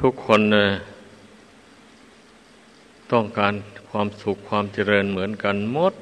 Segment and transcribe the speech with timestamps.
[0.00, 0.40] ทุกคน
[3.12, 3.54] ต้องการ
[3.90, 5.94] ความสุขความเจริญเหมือนกันหมด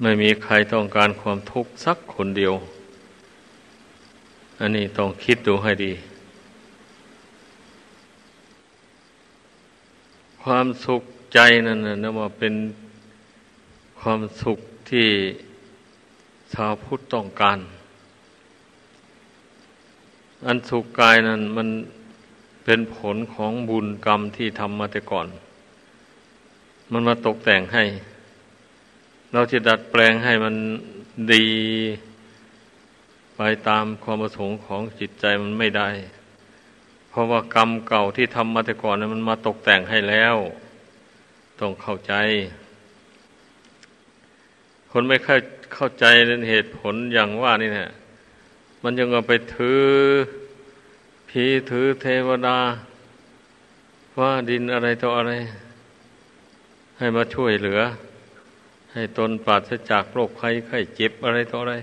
[0.00, 2.54] ไม่มีใครต้องการความทุกข์สักคนเดียว
[4.60, 5.92] อันนี้ต้องคิดดูให้ดี
[10.42, 11.02] ความสุข
[11.34, 12.54] ใจนั่นนะว่าเป็น
[14.00, 14.58] ความสุข
[14.90, 15.08] ที่
[16.54, 17.58] ชาวพุทธต้องการ
[20.46, 21.68] อันสุขกายนั้นมัน
[22.64, 25.26] เป็นผลของบุญกรรมที่ทำมาแต่ก่อน
[26.92, 27.84] มันมาตกแต่งให้
[29.32, 30.54] เราจะดัดแปลงให้มัน
[31.32, 31.46] ดี
[33.36, 35.88] ไปตามความประสงค์ของจิตใจมันไม่ได้
[37.08, 40.36] เพราะว่ากรรมเก่าที่ทำมาแต่ก่อนนั้นมันมาตกแต่งให้แล้ว
[41.60, 42.14] ต้องเข้าใจ
[44.90, 45.36] คนไม่เข้า
[45.74, 47.90] เข้าใจในเหตุผลอย่างว่านี่เนี่ย
[48.82, 49.86] มันยังเอาไปถือ
[51.28, 52.58] ผีถือเทวดา
[54.18, 55.32] ว่าดินอะไรต่ออะไร
[56.98, 57.80] ให้มาช่วยเหลือ
[58.92, 61.74] ให้ตนปราศจากโรคภัยไข้เจ็บอะไรต่ออะไร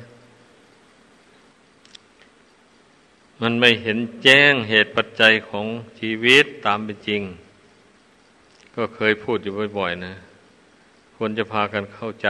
[3.41, 5.66] มันไม่เห็นแจ้งเหตุปัจจัยของ
[6.00, 7.22] ชีวิตตามเป็นจริง
[8.75, 10.13] ก็เคยพูดอยู่บ่อยๆนะ
[11.16, 12.27] ควรจะพากันเข้าใจ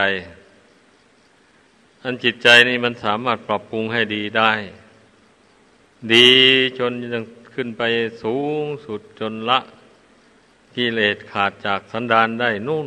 [2.02, 4.52] อันจิตใจนี่มันสามารถปรับปรุงให้ดีได้
[6.12, 6.28] ดี
[6.78, 7.24] จนยัง
[7.54, 7.82] ขึ้นไป
[8.22, 9.58] สูงสุดจนละ
[10.74, 12.86] กิเลสขาดจากสันดานได้นู่น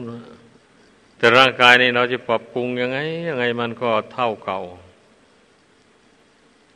[1.18, 4.60] แต่ร่างกายนี่เราจะปรับปรุงยังไง ยังไงมันก็เท่าเก่า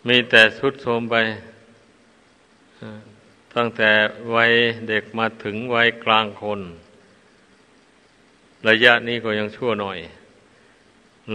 [0.08, 1.16] มีแต่สุดโทมไป
[3.55, 3.92] ตั้งแต่
[4.36, 4.52] วัย
[4.89, 6.61] เด็กมาถึงวัยกลางคน
[8.67, 9.99] ระยะนี้ก็ยังชั่วหน่อย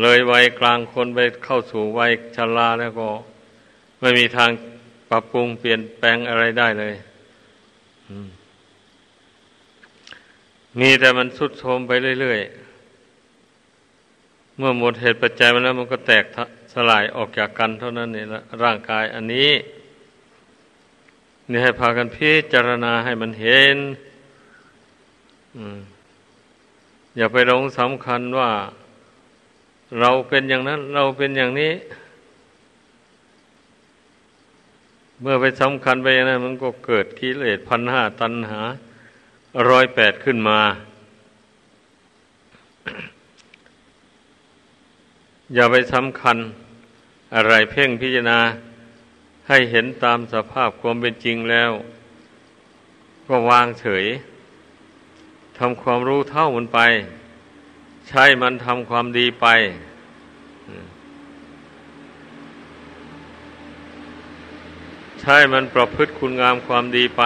[0.00, 3.08] เลยวัยกลางคนไปเข้าสู่วัยชราแล้วก็
[4.00, 4.50] ไม่มีทาง
[5.10, 6.94] ปรับปรุงเปลี่ยนแปลงอะไรได้เลย
[10.80, 16.24] มีแต่มันสุดโทมไปเรื่อยๆ เมื่อหมดเหตุปัจจัยมาแล้วมันก็แตก
[16.72, 19.50] สลายออกจากกันเท่านั้นนี่ละร่างกายอันนี้
[21.50, 23.76] นี่ให้พากันพิจารณาให้มันเห็น
[27.16, 28.50] อย่าไปหลงสำคัญว่า
[29.98, 31.72] เราเป็นอย่างนั้น เราเป็นอย่างนี้
[35.20, 38.60] เมื่อไปสำคัญไปนะมันก็เกิดกิเลสพันห้าตันหา
[39.70, 40.60] ร้อยแปดขึ้นมา
[45.54, 46.36] อย่าไปสำคัญ
[47.34, 48.40] อะไรเพ่งพิจารณา
[49.48, 51.70] ให้เห็นตามสภาพความเป็นจริงแล้ว
[53.28, 54.04] ก็วางเฉย
[55.58, 56.80] ทำความรู้เท่ามันไป
[58.10, 59.46] ใช้มันทำความดีไป
[65.20, 67.22] ใช่มันประพฤติคุณงามความดีไป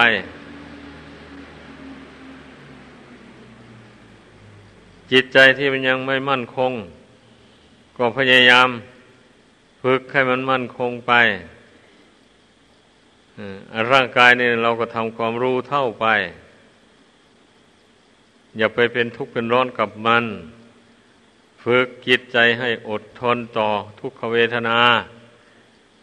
[5.11, 6.71] จิตใจที่มันยังไม่มั่นคง
[7.97, 8.69] ก็พยายาม
[9.81, 11.13] ฝึกให้มันมั่นคงไป
[13.91, 16.05] ร่างกายนี่เราก็ทำความรู้เท่าไป
[18.57, 20.25] อย่าไปเป็นทุกข์เป็นร้อนกับมัน
[21.69, 24.79] ฝึกจิตใจให้อดทนต่อทุกขเวทนา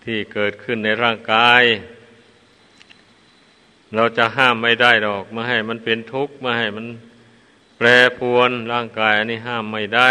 [0.05, 1.63] ที่เกิดขึ้นในร่างกาย
[3.95, 6.87] เราจะห้ามไม่ได้ดอกไม่ให้มันเป็นทุกข์ไม่ให้มัน
[7.77, 7.87] แปร
[8.19, 10.11] ปวนร่างกายอันนี้ห้ามไม่ได้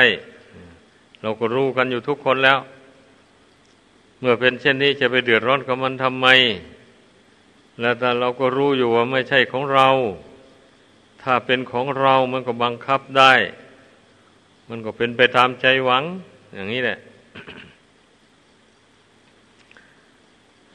[1.22, 2.60] เราก็รู้กันอยู่ทุกคนแล้ว
[4.20, 6.28] เมื่อเป็นเช่นนี้จะไปเดือดร้อนกับมันทำไม
[7.80, 9.88] แล้วแต่เราก็รู้อยู่ว่าไม่ใช่ของเรา
[11.22, 13.34] ถ้าเป็นของเรามันก็บังคับได้
[14.72, 16.04] มันก็เป็นไปตามใจหวัง
[16.56, 16.98] อย่างนี้แหละ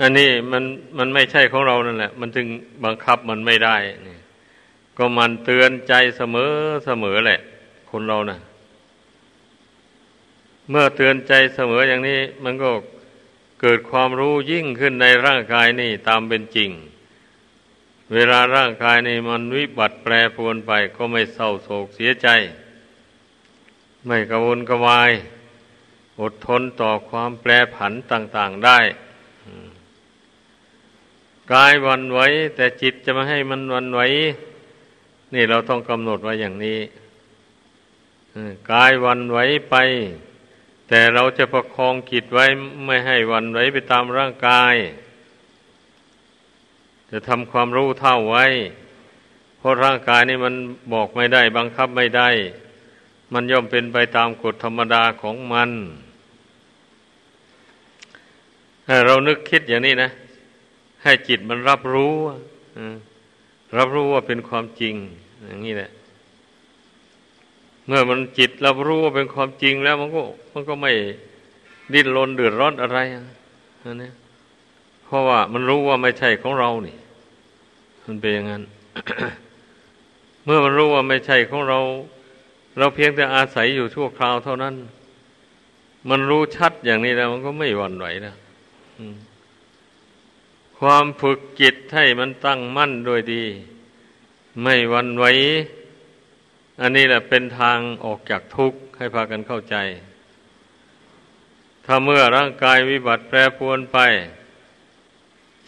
[0.00, 0.64] อันนี้มัน
[0.98, 2.46] มันไม่ใช่ของเรานั่นแหละ มันจึง
[2.84, 3.76] บังคับมันไม่ได้
[4.06, 4.16] นี่
[4.96, 6.52] ก็มันเตือนใจเสมอ
[6.86, 7.40] เสมอแหละ
[7.90, 8.38] คนเรานะ่ะ
[10.70, 12.70] เมื่อเตือนใจเสมออย่างนี้ มันก็
[13.60, 16.70] เกิดความรู้ยิ่งขึ้นในร่างกายนี่ตามเป็นจริง
[18.14, 22.28] เวลาร่างกายนี่มันวิบัติแปรปรวนไปก็ไม่เศร้าโศกเสียใจ
[24.06, 25.10] ไม่กระวนกระวาย
[26.20, 28.78] อดทนต่อความแปรผันต่าง ๆได้
[31.52, 32.20] กายวันไหว
[32.56, 34.00] แต่จิตจะมาให้มันวันไหว
[35.34, 36.78] นี่เราต้องกำหนดไว้อย่างนี้
[38.72, 39.38] กายวันไหว
[39.70, 39.76] ไป
[40.88, 42.44] แต่เราจะประคองจิตไว้
[42.86, 44.74] ไม่ให้วันไหวไปตามร่างกาย
[47.10, 48.46] จะทำความรู้เท่าไว้
[49.58, 50.54] เพราะร่างกายนี่มัน
[50.92, 52.28] บอกไม่ได้ บังคับไม่ได้
[53.32, 55.70] มันย่อมเป็นไปตามกฎธรรมดาของมัน
[59.06, 60.10] เรานึกคิดอย่างนี้นะ
[61.02, 62.14] ให้จิตมันรับรู้
[63.78, 64.94] รับรู้ว่าเป็นความจริง
[65.46, 65.90] อย่างนี้แหละ
[67.86, 70.20] เมื่อมันจิตรับรู้ว่าเป็นความจริงแล้ว มันก็
[70.52, 70.92] มันก็ไม่
[71.92, 72.98] ดิ้นรนเดือดร้อนอะไร
[73.84, 74.10] อันนี้
[75.04, 76.96] เพราะว่ามันรู้ว่าไม่ใช่ของเรานี่
[78.04, 78.62] มันเป็นอย่างนั้น
[80.44, 81.78] เมื่อมันรู้ว่าไม่ใช่ของเรา
[82.78, 84.74] เราเพียงแต่อาศัยอยู่ชั่วคราวเท่านั้น
[86.08, 88.34] มันรู้ชัดอย่างนี้แล้วมันก็ไม่หวั่นไหวนะ
[90.78, 93.44] ความฝึกจิตให้มันตั้งมั่นโดยดี
[94.62, 95.24] ไม่วันไหว
[96.80, 99.76] อันนี้แหละเป็นทางออกจากทุกข์ให้พากันเข้าใจ
[101.84, 103.98] ถ้าเมื่อร่างกายวิบัติแปรปรวนไป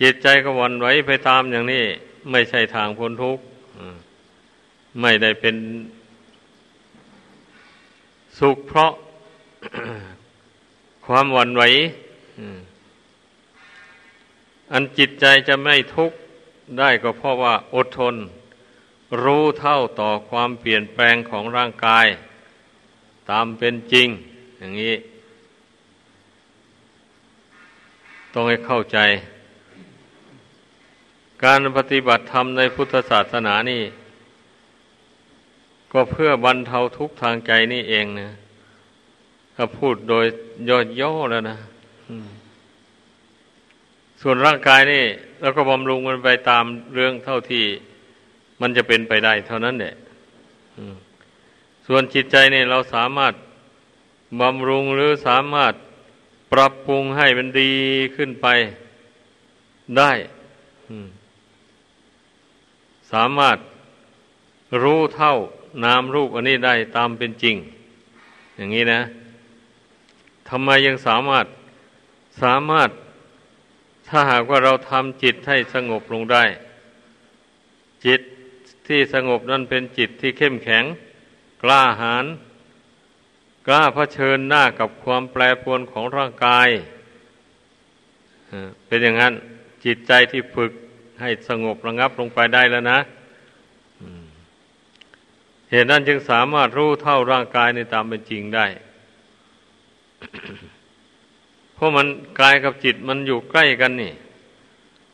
[0.00, 1.84] จิตใจก็วันไหวไปตามอย่างนี้
[2.30, 3.44] ไม่ใช่ทางพ้นทุกข์
[5.00, 5.56] ไม่ได้เป็น
[8.38, 8.92] สุขเพราะ
[11.06, 11.62] ความวันไหว
[14.72, 16.16] อันจิตใจจะไม่ทุกข์
[16.78, 18.14] ได้ก็เพราะว่าอดทน
[19.22, 22.06] รู้เท่าต่อความเปลี่ยนแปลงของร่างกาย
[23.30, 24.08] ตามเป็นจริง
[24.58, 24.94] อย่างนี้
[28.32, 28.98] ต้องให้เข้าใจ
[31.44, 33.82] การปฏิบัติธรรมในพุทธศาสนานี่
[35.92, 38.30] ก็เพื่อบรรเทาทุกข์ทางใจนี่เองนะ
[39.54, 40.26] ถ้าพูดโดย
[41.00, 41.58] ย่อๆแล้วนะ
[44.22, 45.04] ส่วนร่างกายนี่
[45.40, 46.64] เราก็บำรุงมันไปตาม
[46.94, 47.64] เรื่องเท่าที่
[48.60, 49.94] มันจะเป็นไปได้ เท่านั้นแหละ
[51.86, 53.34] ส่วนจิตใจนี่เราสามารถ
[54.40, 55.72] บำรุงหรือสามารถ
[56.52, 57.72] ปรับปรุงให้มันดี
[58.16, 58.46] ขึ้นไป
[59.98, 60.12] ได้
[63.12, 63.56] สามารถ
[64.82, 65.34] รู้เท่า
[65.84, 67.56] นามรูปอันนี้ได้ตามเป็นจริง
[68.56, 69.00] อย่างนี้นะ
[70.48, 71.46] ทำไมยังสามารถ
[72.42, 72.90] สามารถ
[74.08, 76.44] ถ้าหากว่าเราทำจิตให้สงบลงได้
[78.06, 78.20] จิต
[78.88, 80.84] ที่สงบนั่นเป็นจิตที่เข้มแข็ง
[81.62, 82.26] กล้าหาญ
[83.66, 86.68] กล้าเผชิญหน้ากับความแปรปรวนของร่างกาย
[88.86, 89.32] เป็นอย่างนั้น
[89.84, 90.72] จิตใจที่ฝึก
[91.20, 92.98] ให้สงบระงับลงไปได้แล้วนะ
[95.70, 98.66] เหตุนั้นจึงสามารถรู้เท่าร่างกายในตามเป็นจริงได้
[101.74, 102.06] เพราะมัน
[102.40, 104.12] กายกับจิตมันอยู่ใกล้กันนี่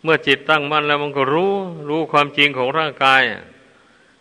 [0.03, 1.53] เมื่อจิตตั้งมั่นแล้วมันก็รู้
[1.89, 3.23] รู้ความจริงของร่างกาย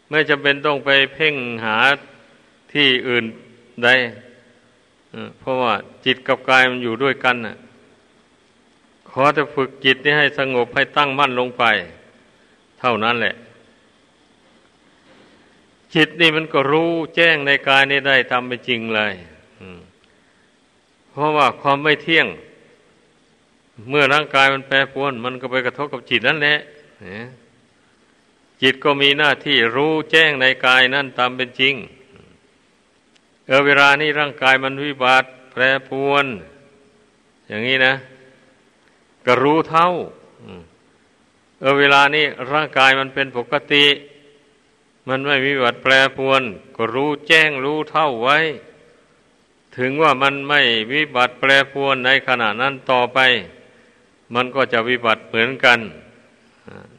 [0.10, 1.36] ไม่จำเป็นต้องไปเพ่ง
[1.66, 1.78] หา
[2.74, 3.26] ที่อื่น
[3.84, 3.90] ใด
[5.40, 5.74] เพราะว่า
[6.06, 7.56] จิตกับกายมันอยู่ด้วยกันน่ะ
[9.10, 11.64] ขอจะฝึกจิตนี้ให้สงบให้ตั้งมั่นลงไป
[12.80, 13.36] เท่านั้นแหละ
[15.96, 19.14] จิตนี่มันก็รู้แจ้งในกายนี้ได้ทำไปจริงเลย
[21.10, 22.28] เพราะว่าความไม่เที่ยง
[23.90, 26.60] เมื่อร่างกายมันแปรปรวน มันก็ไปกระทบกับจิตนั่นแหละ
[28.62, 31.76] จิตก็มีหน้าที่รู้แจ้งในกายนั่นตามเป็นจริง
[33.48, 36.26] เออเวลานี้ร่างกายมันวิบัติแปรปรวน
[37.48, 37.94] อย่างนี้นะ
[39.26, 39.88] ก็รู้เท่า
[41.60, 43.86] เออเวลานี้ร่างกายมันเป็นปกติ
[45.08, 46.44] มันไม่วิบัติแปรปวน
[46.76, 48.38] ก็รู้แจ้งรู้เท่าไว้
[49.78, 50.62] ถึงว่ามันไม่
[50.94, 53.20] วิบัติแปรปวนในขณะนั้นต่อไป
[54.36, 55.80] มันก็จะวิบัติเหมือนกัน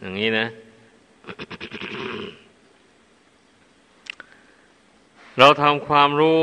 [0.01, 0.47] อย่างนี้นะ
[5.39, 6.43] เราทำความรู้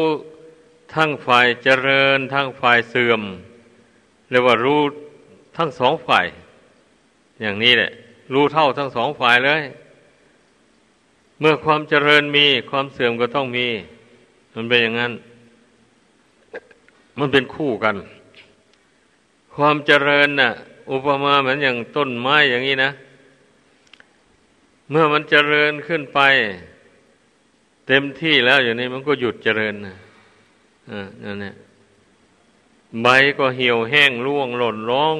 [0.96, 3.22] ทั้งฝ่ายเจริญ ทั้งฝ่ายเสื่อม
[4.30, 4.82] เรียกว่ารู้
[5.58, 6.26] ทั้งสองฝ่าย
[7.42, 7.92] อย่างนี้แหละ
[8.34, 9.62] รู้เท่าทั้งสองฝ่ายเลย
[11.42, 13.68] เมื่อความเจริญมีความเสื่อมก็ต้องมี
[14.56, 15.14] มันเป็นอย่างนั้น
[17.18, 17.96] มันเป็นคู่กัน
[19.56, 20.52] ความเจริญน่ะ
[20.92, 22.92] อุปมาเหมือนอย่างต้นไม้อย่างนี้นะ
[24.90, 26.20] เมื่อมันเจริญขึ้นไป
[27.88, 29.96] เต็มที่แล้วอย่างนี้มันก็หยุดเจริญนะ
[30.92, 31.54] อ่านั่นแหละ
[33.02, 33.08] ใบ
[33.38, 35.18] ก็เหี่ยวแห้งร่วงหล่นร้อง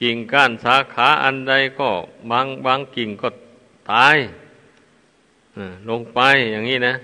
[0.00, 1.90] กิ่งก้านสาขาอันใดก็
[2.30, 3.28] บางบางกิ่งก็
[3.92, 4.16] ตาย
[5.90, 6.20] ลงไป
[6.52, 6.94] อย่างนี้นะ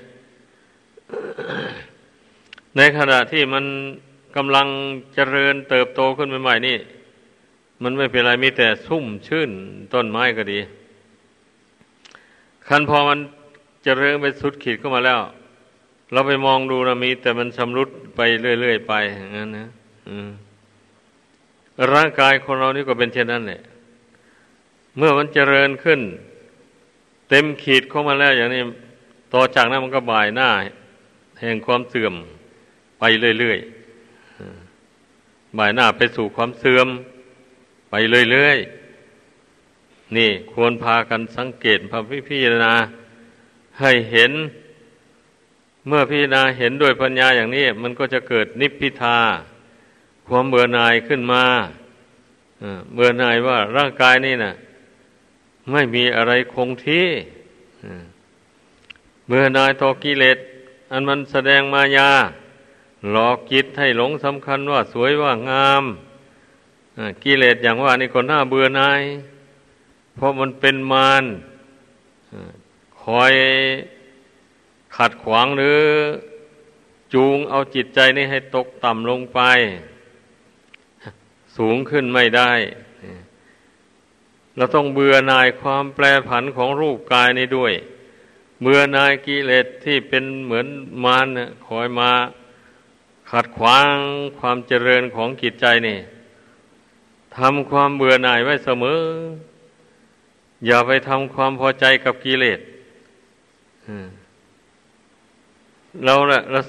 [2.76, 3.64] ในขณะที่มัน
[4.36, 4.66] กำลัง
[5.14, 6.76] เจริญเติบโตขึ้นใหม่ๆนี่
[7.82, 9.50] มันไม่เป็นไรมีแต่ชุ่มชื่น
[9.94, 10.58] ต้นไม้ก็ดี
[12.68, 13.18] คันพอมัน
[13.84, 15.20] เจริญไปสุดขีดเข้ามาแล้ว
[16.12, 18.20] เราไปมองดูนะมี แต่มันชำรุดไป
[18.60, 19.68] เรื่อยๆไปอย่างนั้นนะ
[21.92, 23.60] ร่างกายคนเรานี่ก็เป็นเช่นนั้นแหละ
[24.96, 26.00] เมื่อมันเจริญขึ้น
[27.30, 28.62] เต็มขีดเข้ามาแล้วอย่างนี้
[29.34, 30.50] ต่อจากนั้นมันก็บ่ายหน้า
[31.40, 32.14] แห่งความเสื่อม
[32.98, 33.04] ไป
[33.40, 36.88] เรื่อยๆบ่ายหน้าไปสู่ความเสื่อม
[37.90, 37.94] ไป
[38.32, 42.74] เรื่อยๆนี่ควรพากันสังเกตพระพิจารณา
[43.80, 44.32] ให้เห็น
[45.86, 49.18] เมื่อพิจารณาเห็นด้วยปัญญาอย่างนี้ มันก็จะเกิดนิพพิทา
[50.28, 51.44] ความเบื่อหน่ายขึ้นมา
[52.94, 54.54] เบื่อหน่ายว่าร่างกายนี่นะ่ะ
[55.72, 57.06] ไม่มีอะไรคงที่
[59.26, 60.38] เบื่อนายตอกิเลส
[60.90, 62.10] อันมันแสดงมายา
[63.10, 65.84] หลอกจิตให้หลงสำคัญว่าสวยว่างาม
[67.24, 69.02] กิเลสอย่างว่านี่ก็น่าเบื่อนาย
[70.14, 71.24] เพราะมันเป็นมาร
[73.02, 73.32] คอย
[74.96, 75.82] ขัดขวางหรือ
[77.14, 79.40] จูงเอาจิตใจนี้ให้ตกต่ำลงไป
[81.56, 82.50] สูงขึ้นไม่ได้
[84.56, 87.72] เราต้องเบื่อหน่ายความแปรผันของรูปกายนี้ด้วย
[88.62, 90.66] เบื่อหน่ายกิเลสที่เป็นเหมือน
[91.04, 91.26] มาร
[91.66, 92.10] คอยมา
[93.30, 93.94] ขัดขวาง
[94.38, 95.98] ความเจริญของจิตใจนี่
[97.36, 99.00] ทำความเบื่อหน่ายไว้เสมอ
[100.66, 102.60] อย่าไปทำความพอใจกับกิเลส
[106.04, 106.14] เรา
[106.54, 106.62] ละ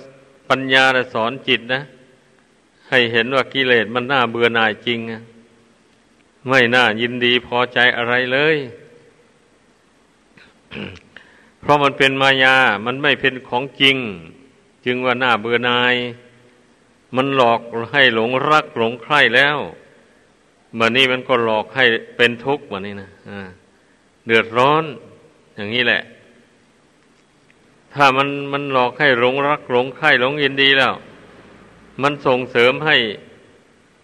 [0.49, 1.81] ปัญญาสอนจิตนะ
[2.89, 4.99] ให้เห็นว่ากิเลสมันน่าเบื่อหน่ายจริง
[6.47, 8.57] ไม่น่ายินดีพอใจอะไรเลย
[11.59, 13.97] เพราะมันเป็นมายา มันไม่เป็นของจริง
[14.85, 15.95] จึงว่าน่าเบื่อนาย
[17.15, 19.57] มันหลอกให้หลงรักหลงใคร่แล้ว
[20.79, 21.83] มันนี้มันก็หลอกให้
[22.17, 23.09] เป็นทุกข์วันนี้นะ
[24.25, 24.83] เดือดร้อน
[25.55, 26.01] อย่างนี้แหละ
[27.93, 30.93] ถ้ามันมันหลอกให้หลงรักหลงใคร่หลงยินดีแล้ว
[32.01, 32.97] มันส่งเสริมให้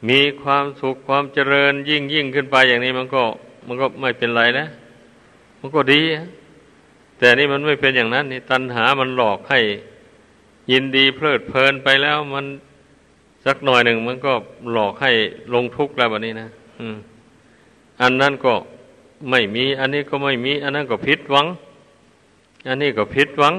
[0.09, 3.23] มีความสุขความเจริญยิ่งยิ่งขึ้นไปอย่างนี้มันก็
[3.67, 4.65] มันก็ไม่เป็นไรนะ
[5.59, 6.01] มันก็ดี
[7.17, 9.59] แต่นี่มันไม่เป็นอย่างนั้น นี่ตัณหามันหลอกให้
[10.71, 12.45] ยินดีเพลิดเพลินไปแล้ว มัน
[13.45, 14.33] สักหน่อยหนึ่งมันก็
[14.71, 15.11] หลอกให้
[15.53, 16.47] ลงทุกข์แล้วแบบนี้นะ
[16.79, 16.97] อืม
[18.01, 18.53] อันนั้นก็
[19.29, 21.47] ไม่มี อันนี้ก็ไม่มี อันนั้นก็ผิดหวัง
[22.67, 23.53] อันนี้ก็ผิดหวัง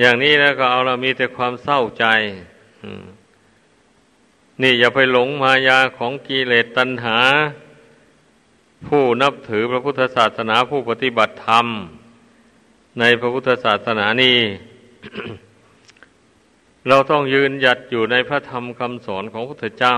[0.00, 2.04] อย่างนี้แล้วก็เอาเรามีแต่ความเศร้าใจ
[4.62, 7.18] นี่อย่าไปหลงมายาของกิเลสตัณหา
[8.86, 11.66] ผู้นับถือพระพุทธศาสนาผู้ปฏิบัติธรรม
[12.98, 14.38] ในพระพุทธศาสนานี้
[16.88, 19.96] เราต้องยืนหยัดอยู่ในพระธรรมคำสอนของพระพุทธเจ้า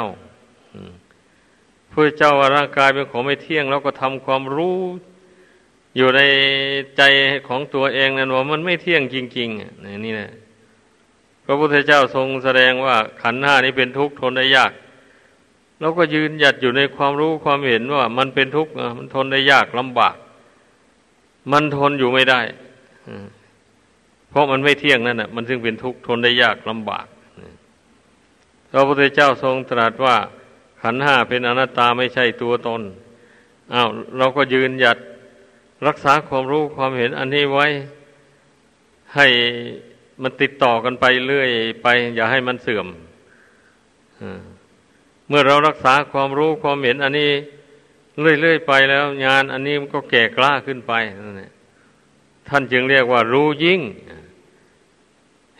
[1.90, 4.78] พระเจ้าว่าร่างกายเป็นของไม่เที่ยงเราก็ทำความรู้
[5.96, 6.20] อยู่ใน
[6.96, 7.02] ใจ
[7.48, 10.30] ของตัวเองนั่นว่ามันไม่เที่ยงจริงๆนี่นะ
[11.44, 14.72] พระพุทธเจ้าทรงแสดงว่าขันห้านี้เป็นทุกข์ทนได้ยาก
[15.80, 20.16] เราก็ยืนหยัดอยู่ในความรู้ความเห็นว่า มันเป็นทุกข์มันทนได้ยากลำบาก
[21.52, 22.40] มันทนอยู่ไม่ได้
[24.30, 27.06] เพราะมันไม่เที่ยงนั่นน่ะ มันจึงเป็นทุกข์ทนได้ยากลำบาก
[28.70, 30.16] พระพุทธเจ้าทรงตรัสว่า
[30.82, 32.82] ขันห้าเป็นอนัตตาไม่ใช่ตัวตน
[33.74, 34.98] อ้าวเราก็ยืนหยัด
[35.86, 37.66] รักษาความรู้ความเห็นอันนี้ไว้
[39.14, 39.26] ให้
[40.22, 41.50] มันติดต่อกันไปเรื่อย
[41.82, 42.86] ไป อย่าให้มันเสื่อม
[45.28, 47.30] เมื่อเรารักษาความรู้ความเห็น อันนี้
[48.20, 50.92] เรื่อยๆไปแล้ว งานอันนี้มันก็แก่กล้าขึ้นไป
[51.26, 51.50] นั่นแหละ
[52.48, 53.80] ท่านจึงเรียกว่ารู้ยิ่ง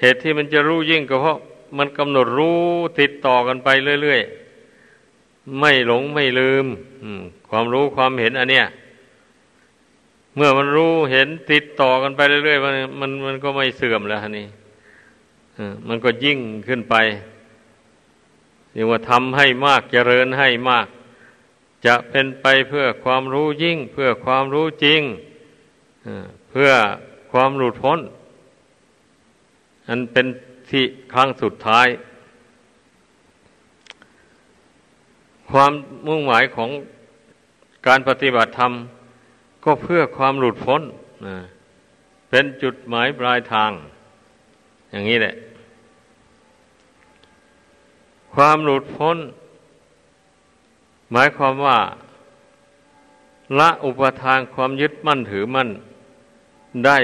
[0.01, 1.39] เหตุที่มันจะรู้ยิ่งก็เพราะ
[1.79, 2.61] มันกำหนดรู้
[3.01, 3.69] ติดต่อกันไป
[4.03, 6.67] เรื่อยๆ ไม่หลงไม่ลืม
[7.49, 8.67] ความรู้ความเห็นอันเนี้ย
[10.37, 14.47] เมื่อมันรู้เห็นติดต่อกันไปเรื่อยๆมันมันมันก็ไม่เสื่อมแล้วนี่
[15.89, 16.39] มันก็ยิ่ง
[16.69, 16.95] ขึ้นไป
[18.73, 20.87] เรียกว่าทำให้มากเจริญให้มาก
[21.87, 25.03] จะเป็นไปเพื่อความรู้ยิ่ง เพื่อความรู้จริง
[26.51, 26.71] เพื่อ
[27.33, 28.01] ความหลุดพ้น
[29.89, 30.27] อันเป็น
[30.71, 31.89] ที่ครั้งสุดท้าย
[35.51, 35.73] ความ
[36.07, 36.71] มุ่งหมายของ
[37.87, 38.73] การปฏิบัติธรรม
[39.65, 40.83] ก็เพื่อความหลุดพ้น
[42.31, 43.71] เป็นจุดหมายปลายทาง
[44.91, 45.35] อย่างนี้แหละ
[48.35, 49.17] ความหลุดพ้น
[51.13, 51.79] หมายความว่า
[53.59, 55.69] ละอุปทานความยึดมั่นถือมั่น
[56.85, 56.99] ได้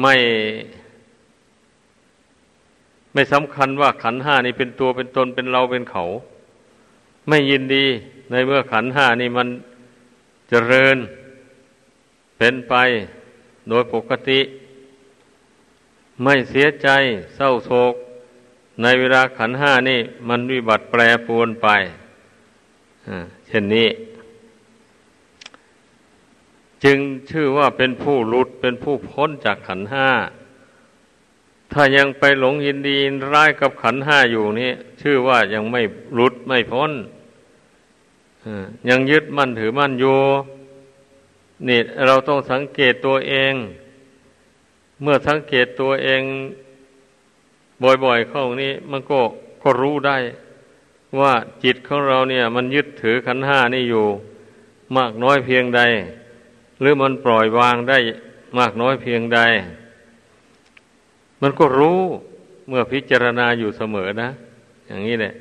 [0.00, 0.14] ไม่
[3.12, 6.04] ไม่สำคัญว่าขันห้านี่เป็นตัวเป็นตนเป็นเราเป็นเขา
[7.28, 7.84] ไม่ยินดี
[8.30, 9.48] ในเมื่อขันห้านี่มัน
[10.48, 10.96] เจริญ
[12.36, 12.74] เป็นไป
[13.68, 14.40] โดยปกติ
[16.22, 16.88] ไม่เสียใจ
[17.36, 17.94] เศร้าโศก
[18.82, 21.68] ในเวลาขันห้านี่ มันวิบัติแปรปรวนไป
[23.46, 23.88] เช่นนี้
[26.84, 26.98] จึง
[27.30, 30.08] ชื่อว่าเป็นผู้หลุดเป็นผู้พ้นจากขันห้า
[31.72, 32.98] ถ้ายังไปหลงยินดี
[33.34, 34.70] ร้ายกับขันห้าอยู่นี่
[35.02, 35.82] ชื่อว่ายังไม่
[36.14, 36.92] หลุดไม่พ้น
[38.88, 40.18] ยังยึดมั่นถือมั่นอยู่
[41.68, 43.54] นี่เราต้องสังเกตตัวเอง
[45.02, 46.22] เมื่อสังเกตตัวเอง
[47.82, 49.20] บ่อยๆเข้านี้ มันก็
[49.62, 50.16] ก็รู้ได้
[51.20, 51.32] ว่า
[51.64, 54.06] จิตของเราเนี่ย มันยึดถือขันห้านี่อยู่
[54.96, 55.80] มากน้อยเพียงใด
[56.80, 57.98] หรือมันปล่อยวางได้
[58.58, 59.40] มากน้อยเพียงใด
[61.42, 62.00] มันก็รู้
[62.68, 64.28] เมื่อพิจารณาอยู่เสมอนะ
[64.86, 65.34] อย่างนี้แหละ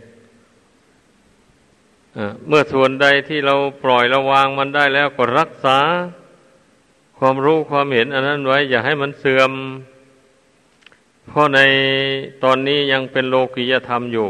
[2.47, 5.79] เมื่อส่วนใดที่เราปล่อยระวางมันได้แล้วก็รักษา
[7.17, 9.51] ความรู้ความเห็นอันนั้นไว้ อย่าให้มันเสื่อม
[11.27, 11.59] เพราะใน
[12.43, 14.29] ตอนนี้ยังเป็นโลกิยธรรมอยู่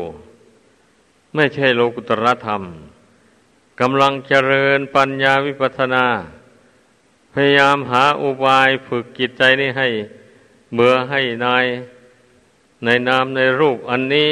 [1.36, 2.62] ไม่ใช่โลกุตรธรรม
[3.82, 6.06] กำลังเจริญปัญญาวิปัสนา
[7.34, 9.88] พยายามหาอุบายฝึกจิตใจนี้ให้
[10.74, 11.66] เบื่อให้นาย
[12.84, 14.30] ในนามในรูปอันนี้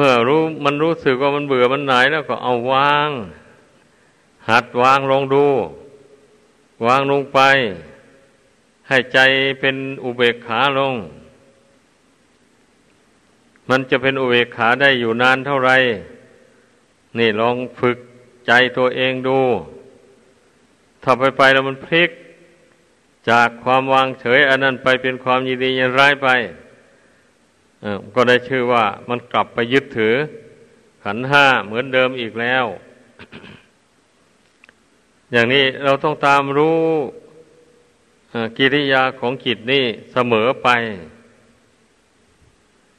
[0.00, 3.10] เมื่อรู้มันรู้สึกว่ามันเบื่อมันหนายแล้วก็เอาวาง
[4.48, 5.46] หัดวางลองดู
[6.86, 7.38] วางลงไป
[8.88, 9.18] ให้ใจ
[9.60, 10.94] เป็นอุเบกขาลง
[13.68, 15.76] มันจะเป็นอุเบกขาได้อยู่นานเท่าไหร่
[17.18, 17.98] นี่ลองฝึก
[18.46, 19.40] ใจตัวเองดู
[21.02, 22.10] ถ้าไปไปแล้วมันพลิก
[23.30, 26.28] จากความวางเฉย อันนั้นไปเป็นความยินดียินร้ายไป
[28.14, 30.14] ก็ได้ชื่อว่ามันกลับไปยึดถือ
[31.04, 32.64] ขันห้าเหมือนเดิมอีกแล้ว
[35.32, 36.80] อย่างนี้เราต้องตามรู้
[38.58, 40.68] กิริยาของจิตนี่เสมอไป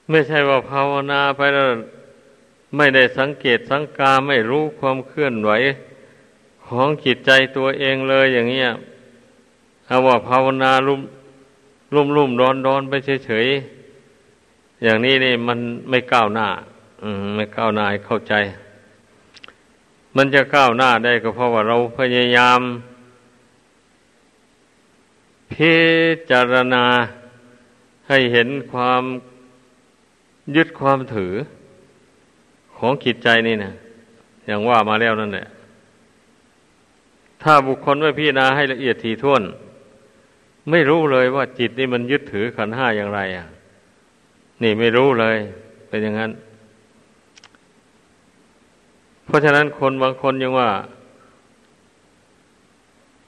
[0.10, 1.70] ไม่ใช่ว่าภาวนาไปแล้ว
[2.76, 5.52] ไม่ได้สังเกตสังกาไม่รู้ความเคลื่อนไหว
[6.68, 8.70] ของจิตใจตัวเองเลยอย่างเงี้ย
[9.88, 11.02] เอาว่าภาวนาลุ่ม
[11.94, 12.94] ลุ่มลุ่มดอนดอนไป
[13.26, 13.79] เฉยๆ
[14.84, 15.60] อย่างนี้นี่มัน
[15.90, 16.48] ไม่ก้าวหน้า
[17.04, 18.34] อืมไม่ก้าวหน้าเข้าใจ
[20.16, 22.62] มันจะก้าวหน้าได้ก็เพราะว่าเราพยายาม
[25.52, 25.76] พิ
[26.32, 26.86] จารณา
[28.08, 29.04] ให้เห็นความ
[30.56, 31.34] ยึดความถือ
[32.78, 33.74] ของจิตใจนี่นะ
[34.46, 35.48] อย่างว่ามาแล้วนั่นแหละ
[37.44, 39.44] ถ้าบุคคลไม่พิจารณาให้ละเอียดถี่ถ้วน
[40.70, 43.48] ไม่รู้เลยว่าจิตนี่มันยึดถือขันห้าอย่างไร อะ
[44.62, 45.38] นี่ไม่รู้เลย
[45.90, 46.32] เป็นอย่างนั้น
[49.26, 50.70] เพราะฉะนั้นคนบางคนยังว่า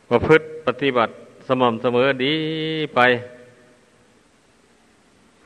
[0.09, 1.13] ประพฤติปฏิบัติ
[1.47, 2.33] สม่ำเสมอดี
[2.95, 2.99] ไป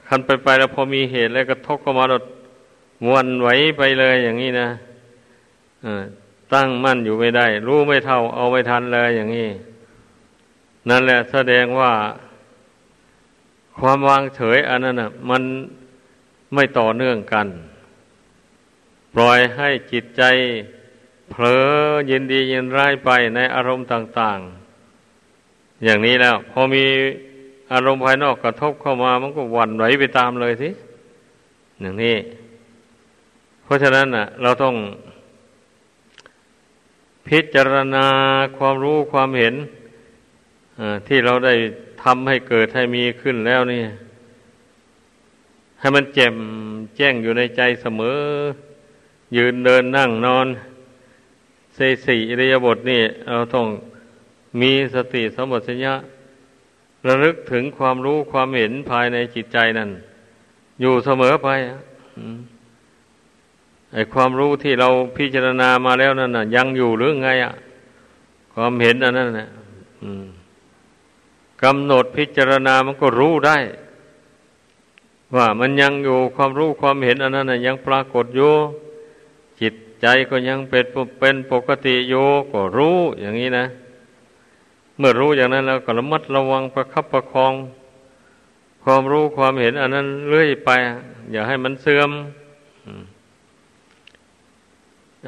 [0.08, 2.18] คันไปไปแล้วพอมีเหตุแล้วกระทบเข้ามาเรา
[3.06, 4.68] มวนไหวไปเลยอย่างนี้นะ
[6.54, 9.50] ตั้งมั่นอยู่ไม่ได้ รู้ไม่เท่าเอาไม่ทันเลยอย่างนี้
[10.90, 11.92] นั่นแหละแสดงว่า
[13.80, 15.44] ความวางเฉยอันนั้นอะมัน
[16.54, 17.48] ไม่ต่อเนื่องกัน
[19.14, 20.24] ปล่อยให้จิตใจ
[21.30, 21.66] เผลอ
[22.10, 24.40] ยินดียินร้ายไปในอารมณ์ต่าง
[25.12, 26.86] ๆ อย่างนี้แล้ว พอมี
[27.74, 30.70] อารมณ์ภายนอกกระทบเข้ามามันก็หวั่นไหวไปตามเลยสิ
[31.82, 32.16] อย่างนี้
[33.64, 34.76] เพราะฉะนั้นอะ เราต้อง
[37.28, 38.06] พิจารณา
[38.58, 39.56] ความรู้ความเห็น
[41.08, 41.54] ที่เราได้
[42.06, 43.84] ทำให้เกิดให้มีขึ้นแล้วนี่
[45.80, 46.36] ให้มันแจ่ม
[46.96, 48.20] แจ้งอยู่ในใจเสมอ
[49.36, 50.48] ยืนเดินนั่งนอน
[51.76, 53.68] เสสี่อิริยาบถนี่เราต้อง
[54.62, 55.94] มีสติสมบัติญะ
[57.08, 59.90] ระลึกถึงความรู้ความเห็นภายในจิตใจนั่น
[60.82, 61.50] อยู่เสมอไป
[63.94, 67.54] ไอความรู้ที่เราพิจารณามาแล้วนั่นน่ะ ยังอยู่หรือไงอะ
[68.54, 69.48] ความเห็นอันนั้นน่ะ
[71.64, 73.58] กำหนดพิจารณามันก็รู้ได้
[75.36, 78.54] ว่ามันยังอยู่ความรู้ความเห็นอันนั้นยังปรากฏอยู่
[79.60, 80.86] จิตใจก็ยังเป็น
[81.20, 83.66] เป็นปกติอยู่ก็รู้อย่างนี้นะ
[84.98, 87.54] เมื่อรู้อย่างนั้นแล้วก็ระมัดระวังประคับประคอง
[88.84, 90.70] ความรู้ความเห็นอันนั้นเรื่อยไป
[91.32, 92.12] อย่าให้มันเสื่อม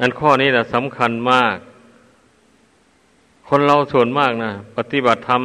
[0.00, 1.56] อันข้อนี้แหละสำคัญมาก
[3.48, 5.42] คนเราส่วนมากนะปฏิบัติธรรม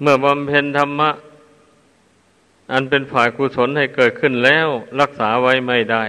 [0.00, 1.10] เมื่อบำเพ็ญธรรมะ
[2.72, 4.68] อันเป็นฝ่ายกุศลให้เกิดขึ้นแล้ว
[5.00, 6.04] รักษาไว้ไม่ได้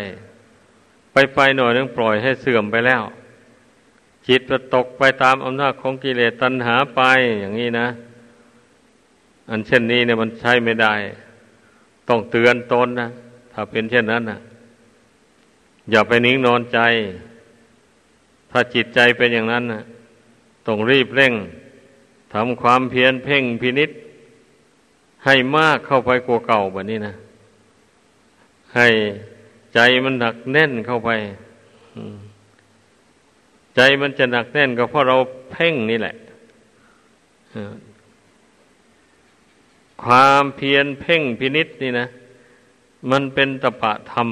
[1.12, 3.04] ไปไปหน่อยนึงปล่อยให้เสื่อมไปแล้ว
[4.28, 7.02] จิตจะตกไปตามอำนาจของกิเลสตัณหาไป
[7.42, 7.88] อย่างนี้นะ
[9.50, 10.94] อันเช่นนี้เนี่ยมันใช้ไม่ได้
[12.10, 13.10] ต้องเตือนตนนะ
[13.54, 14.40] ถ้าเป็นเช่นนั้นนะ
[15.92, 16.80] อย่าไปนิ่งนอนใจ
[18.52, 19.82] ถ้าจิตใจเป็นอย่างนั้นนะ
[20.68, 21.34] ต้องรีบเร่ง
[22.34, 23.92] ทำความเพียรเพ่งพินิษ
[25.26, 27.14] ให้มากเข้าไปกว่าเก่าแบบนี้นะ
[28.76, 28.88] ให้
[29.74, 31.10] ใจมันหนักแน่นเข้าไป
[33.76, 35.16] ใจมันจะหนักแน่นก็เพราะเรา
[35.52, 36.16] เพ่งนี่แหละ
[40.04, 42.06] ความเพียรเพ่งพินิษนี่นะ
[43.12, 44.30] มันเป็นตปะธรรม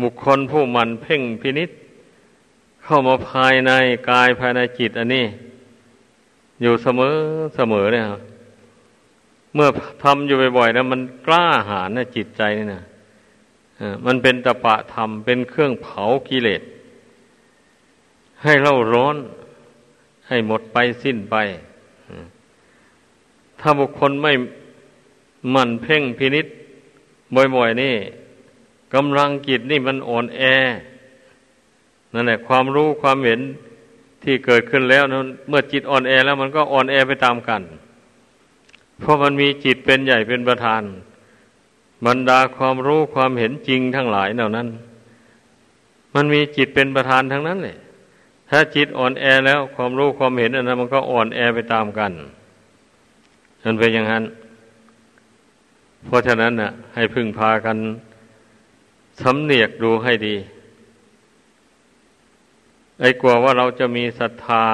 [0.00, 1.70] บุคคลผู้มันเพ่งพินิษ
[2.84, 3.70] เข้ามาภายใน
[4.10, 5.24] กายภายในจิตอันนี้
[6.62, 7.14] อยู่เสมอ
[7.56, 8.04] เสมอเนี่ย
[9.54, 9.68] เมื่อ
[10.02, 12.82] ทำอยู่บ่อยๆนะมันกล้าหาญนะจิตใจนี่นะ
[14.06, 16.62] มันเป็นตปะธรรมเป็นเครื่องเผากิเลส
[18.42, 19.16] ให้เล่าร้อน
[20.28, 21.36] ให้หมดไปสิ้นไป
[23.60, 24.32] ถ้าบุคคลไม่
[25.54, 26.46] มันเพ่งพินิษ
[27.34, 27.94] บ่อยๆนี่
[28.94, 30.40] กำลังจิตนี่มันอ่อนแอ
[32.12, 33.40] นั่นแหละความรู้ความเห็น
[34.28, 37.62] ที่เกิดขึ้นแล้วนั้นเมื่อจิตอ่อนแอแล้วมันก็อ่อนแอไปตามกัน
[39.00, 40.82] เพราะมันมีจิตเป็นใหญ่เป็นประธาน
[42.06, 44.68] บรรดาความรู้ความเห็นจริงทั้งหลายเหล่านั้น
[46.14, 47.76] มันมีจิตเป็นประธานทั้งนั้นเลย
[48.50, 52.12] ถ้าจิตอ่อนแอแล้วความรู้ความเห็นอันนั้นมันก็อ่อนแอไปตามกัน
[53.64, 54.24] มันเป็นอย่างนั้น
[56.06, 57.76] เพราะฉะนั้นน่ะ ให้พึ่งพากัน
[59.22, 60.34] สำเนียกดูให้ดี
[63.00, 64.64] ไอ้กลัวว่าเราจะมีศรัทธา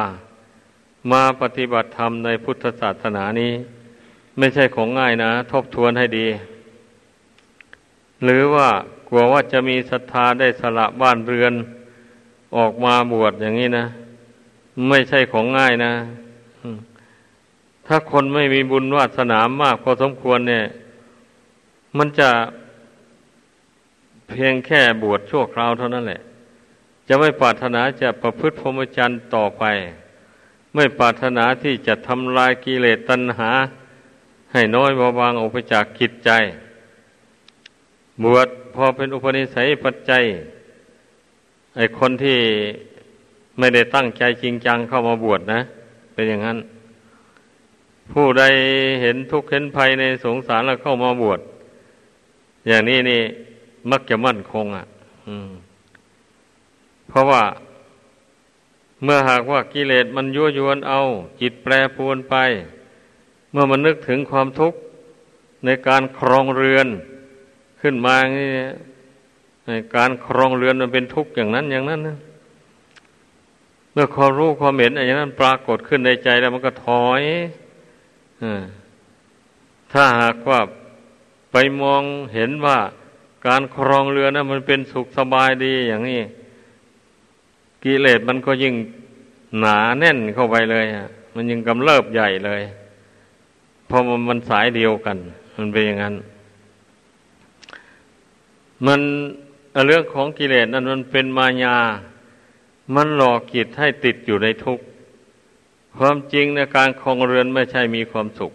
[1.13, 3.53] มาปฏิบัติธรรมในพุทธศาสนานี้
[4.39, 6.27] ไม่ใช่ของง่ายนะ ทบทวนให้ดี
[8.25, 8.69] หรือว่า
[9.09, 11.55] กลัวว่าจะมีศรัทธาได้สละบ้านเรือน
[12.57, 13.87] ออกมาบวชอย่างนี้นะ
[14.89, 15.93] ไม่ใช่ของง่ายนะ
[17.87, 20.65] ถ้าคนไม่มีบุญวาสนามากพอสมควรเนี่ย
[21.99, 22.31] มันจะ
[24.29, 26.21] เพียงแค่บวชชั่วคราวเท่านั้นแหละ
[27.09, 29.65] จะไม่ปรารถนาจะประพฤติพรหมจรรย์ต่อไป
[30.75, 33.51] ไม่ปรารถนาที่จะทำลายกิเลสตัณหา
[34.53, 36.31] ให้น้อยเบาบางออกไปจากกิจใจ
[38.23, 40.25] บวชพอเป็นอุปนิสัยปัจจัย
[41.77, 42.39] ไอคนที่
[43.59, 45.61] ไม่ได้ตั้งใจจริงจังเข้ามาบวชนะ
[46.13, 46.59] เป็นอย่างนั้น
[48.13, 48.45] ผู้ใด
[49.03, 51.41] เห็นทุกข์เห็นภัยในสงสารแล้วเข้ามาบวช
[52.69, 53.21] อย่างนี้นี่
[53.91, 54.85] มักจะมั่นคงอะ
[55.29, 55.51] อืม
[57.15, 57.45] เพราะว่า
[59.03, 61.01] เมื่อหากว่ากิเลสมันยั่วยวนเอา
[61.41, 62.35] จิตแปรปวนไป
[63.53, 64.79] เมื่อมันนึกถึงความทุกข์
[65.65, 66.87] ในการครองเรือน
[67.81, 68.49] ขึ้นมานี่
[69.97, 72.17] การครองเรือนมันเป็นทุกข์อย่างนั้นอย่างนั้นนะ
[73.93, 77.23] เมื่อความรู้ความเห็นอย่างนั้นปรากฏขึ้นในใจแล้วมันก็ถอย
[78.43, 78.45] อ
[79.93, 80.61] ถ้าหากว่า
[81.53, 82.03] ไปมอง
[82.35, 82.79] เห็นว่า
[83.47, 86.23] การครองเรือนนะมันเป็นสุขสบายดีอย่างนี้
[87.85, 88.75] กิเลสมันก็ยิ่ง
[89.59, 92.63] หนาแน่นเข้าไปเลยอะ มันยิ่งกำเริบใหญ่เลย
[93.87, 95.17] เพราะมันสายเดียวกัน
[95.57, 96.15] มันเป็นอย่างนั้น
[98.87, 99.01] มัน
[99.87, 101.77] เรื่องของกิเลสนั้นมันเป็นมายา
[102.95, 104.85] มันหลอกจิตให้ติดอยู่ในทุกข์
[105.99, 108.53] ความจริงในการครองเรือนไม่ใช่มีความสุข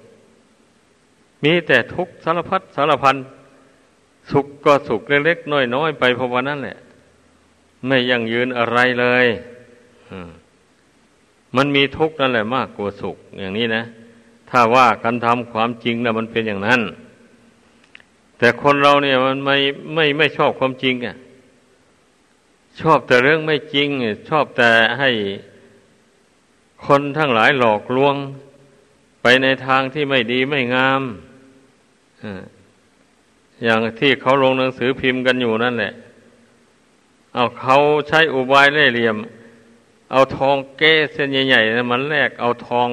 [1.44, 3.16] มีแต่ทุกข์สารพัดสารพัน
[4.32, 6.78] สุขก็สุขเล็กๆน้อยๆไปเพราะว่านั่นแหละ
[7.88, 9.26] ไม่ยั่งยืนอะไรเลย
[11.56, 13.84] มันมีทุกข์นั่นแหละมากกว่าสุข อย่างนี้นะ
[14.50, 16.82] ถ้าว่าการทำความจริงนะมันเป็นอย่างนั้น
[18.38, 19.58] แต่คนเราเนี่ยมันไม่
[19.94, 21.16] ไม่ไม่ชอบความจริงอะ
[22.82, 23.90] ชอบแต่เรื่องไม่จริง
[24.30, 25.10] ชอบแต่ให้
[26.86, 28.16] คนทั้งหลายหลอกลวง
[29.22, 31.02] ไปในทางที่ไม่ดีไม่งาม
[33.64, 35.94] อย่างที่เขาลงหนังสือพิมพ์กันอยู่นั่นแหละ
[37.34, 39.18] เอาเขาใช้อุบายเล่เหลี่ยม
[40.12, 42.90] เอาทองแก้เส้นใหญ่ๆนะมันแลกเอาทอง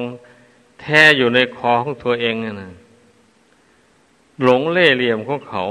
[0.81, 2.71] แท้อยู่ในคอของตัวเองนะ
[4.43, 5.63] หลงเล่เหลี่ยมของเขา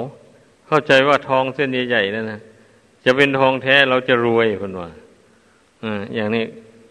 [0.67, 2.41] เข้าใจว่าทองเส้นใหญ่ๆนั่นนะ
[3.05, 4.91] จะเป็นทองแท้เราจะรวยคนว่า
[6.15, 6.45] อย่างนี้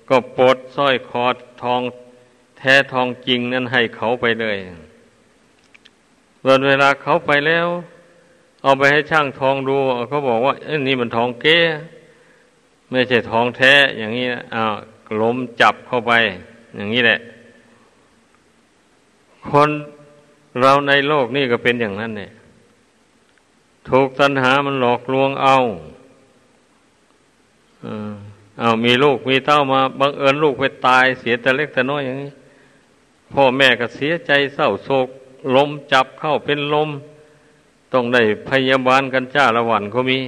[0.10, 1.26] ก็ปลดสร้อยคอ
[1.64, 1.82] ทอง
[2.58, 4.58] แท้ทองจริงนั้นให้เขาไปเลย
[6.46, 7.68] วันเวลาเขาไปแล้ว
[8.66, 9.76] เอาไปให้ช่างทองดู
[10.10, 11.58] เขาบอกว่าเอ้นี่มันทองเก้
[12.90, 14.74] ไม่ใช่ทองแท้ อย่างนี้นะอ้าว
[15.22, 16.12] ล้มจับเข้าไป
[16.76, 17.20] อย่างนี้แหละ
[19.50, 19.70] คน
[20.62, 22.32] เราในโลกนี่ก็เป็นอย่างนั้นเนี่ย
[23.90, 25.56] ถูกตัณหามันหลอกลวงเอา
[28.60, 32.32] เอามีลูกมีเต้ามาบังเอิญลูกไปตายเสียแต่เล็กแต่น้อยอย่างนี้
[33.34, 35.08] พ่อแม่ก็เสียใจเศร้าโศก
[35.56, 36.90] ลมจับเข้าเป็นลม
[37.96, 40.20] ต้องได้พยาบาลกันจ้าละวันเขามี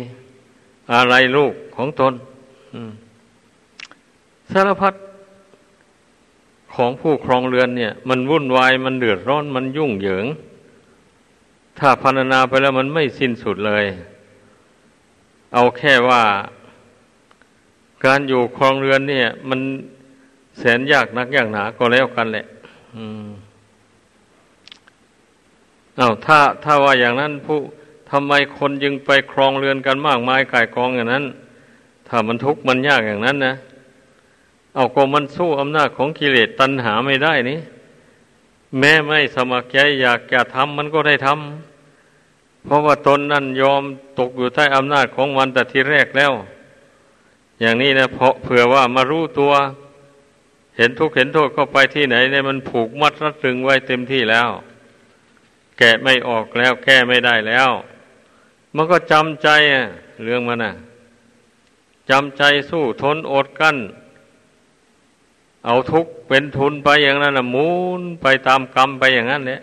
[0.93, 2.13] อะไรลูกของตน
[4.51, 4.93] สารพัด
[6.75, 10.25] ของผู้ครองเรือนเนี่ย มันวุ่นวายมันเดือดร้อนมันยุ่งเหยิง
[11.79, 13.85] ถ้าพันนาไปแล้วมันไม่สิ้นสุดเลย
[15.53, 16.23] เอาแค่ว่า
[18.05, 19.59] กการอยู่ครองเรือนเนี่ย มัน
[20.59, 22.45] แสนยากนักยากหนาก็แล้วกันแหละ
[22.95, 23.27] อืม
[25.99, 27.57] อา้าวถ้าถ้าว่าอย่างนั้นผู้
[28.11, 31.25] ทำไมคนยึงไปครองเรือนกันมากมายกายกองอย่างนั้น
[32.07, 33.53] ถ้ามันทุกข์มันยากอย่างนั้นนะ
[34.75, 37.59] เอาก็มันสู้อำนาจของกิเลสตัณหาไม่ได้นี่
[38.79, 43.83] แม้ไม่สมัครใจอยากจะทำมันก็ได้ทำเพราะว่าตนนั่นยอม
[44.19, 46.33] ตกอยู่ใต้อำนาจของมันแต่ทีแรกแล้ว
[47.61, 49.53] อย่างนี้นะเพราะเผื่อว่ามารู้ตัว
[50.77, 54.49] เห็นทุกข์เห็นโทษก็ไปที่ไหนเนี่ยมันผูกมัดรัดรึงไว้เต็มที่แล้ว
[55.77, 57.69] แกะไม่ออกแล้ว แก้ไม่ได้แล้ว
[58.75, 59.49] มันก็จำใจ
[60.23, 60.73] เรื่องมันอะ
[62.09, 63.77] จำใจสู้ทนอดกั้น
[65.65, 69.61] เอาทุกเป็นทุนไปอย่างนั้นนะมูนไปตามกรรมไปอย่างนั้นเนี่ย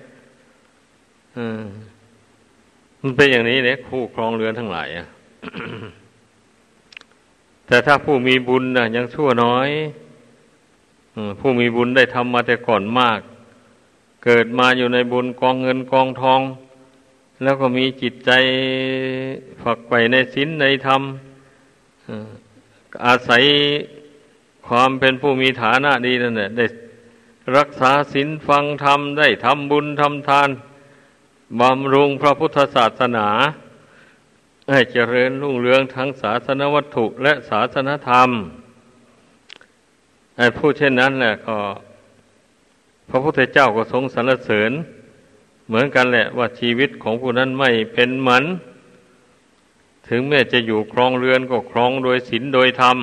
[3.00, 5.06] มันเป็นอย่างนี้เนี่ยคู่ครองเรือนทั้งหลายอะ
[7.66, 9.68] แต่ถ้าผู้มีบุญนะยังชั่วน้อย
[11.40, 13.20] ผู้มีบุญได้ทำมาแต่ก่อนมาก
[14.24, 16.40] เกิดมาอยู่ในบุญกองเงินกองทอง
[17.42, 18.30] แล้วก็มีจิตใจ
[19.62, 21.02] ฝักใฝ่ในศีลในธรรม
[23.06, 23.44] อาศัย
[24.66, 26.66] ความเป็นผู้มีฐานะดีนั่นแหละได้
[27.56, 30.48] รักษาศีลฟังธรรมได้ทำบุญทำทาน
[31.60, 33.28] บำรุงพระพุทธศาสนา
[34.70, 38.28] ให้เจริญรุ่งเรืองทั้งศาสนวัตถุและศาสนธรรม
[40.36, 41.58] ไอ้ผู้เช่นนั้นแหละก็
[43.08, 44.72] พระพุทธเจ้าก็ทรงสรรเสริญ
[45.66, 48.44] เหมือนกันแหละว่าชีวิตของผู้นั้นไม่เป็นเหมือน
[50.08, 52.98] ถึงแม้จะอยู่ครองเรือนก็ครองโดยศีลโดยธรรม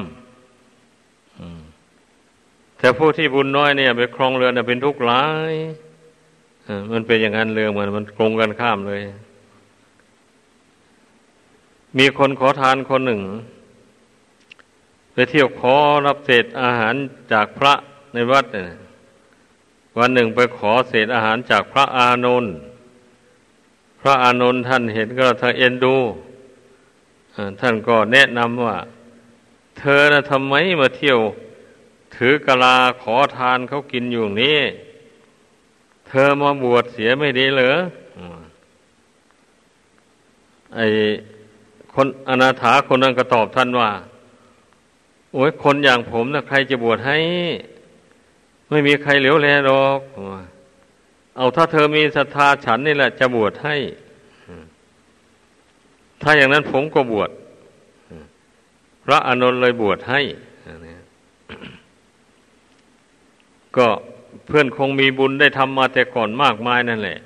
[2.77, 5.53] แต่ผู้ที่บุญน้อยเนี่ยไปครองเรือนเป็นทุกข์ร้าย
[6.91, 9.01] มันเป็นอย่างนั้นเรื่องมันมันตรงกันข้ามเลย
[11.97, 13.21] มีคนขอทานคนหนึ่ง
[15.13, 15.75] ไปเที่ยวขอ
[16.07, 16.95] รับเศษอาหาร
[17.31, 17.73] จากพระ
[18.13, 18.67] ในวัดเนี่ย
[19.97, 22.53] วันหนึ่งไปขอเศษอาหารจากพระอานนท์
[24.01, 25.95] พระอานนท์ท่านเห็นก็ท่านเอ็นดู
[27.59, 28.77] ท่านก็แนะนำว่า
[29.79, 31.19] เธอนะทำไมมาเที่ยว
[32.15, 34.59] ถือกะลาขอทานเขากินอยู่นี้
[36.07, 37.71] เธอมาบวชเสียไม่ดีเหรอ
[40.75, 40.79] ไอ
[41.93, 43.89] คนอนาถาคนนั้นก็ตอบท่านว่า
[45.33, 47.17] โอ้ยคนอย่างผมนะใครจะบวชให้
[48.71, 49.99] ไม่มีใครเหลียวแลหรอก
[51.37, 53.75] เอาถ้าเธอมีศรัทธาฉันนี่แหละ จะบวชให้
[56.21, 57.29] ถ้าอย่างนั้นผมก็บวช
[59.05, 60.21] พระอานนท์เลยบวชให้
[63.77, 63.87] ก็
[64.45, 67.19] เพื่อนคงมีบุญได้ทำมาแต่ก่อนมากมายนั่นแหละ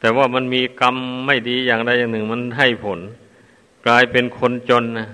[0.00, 2.98] แต่ว่ามันมีกรรมไม่ดีอย่างใดอย่างหนึ่ง มันให้ผล
[3.86, 5.08] กลายเป็นคนจนนะ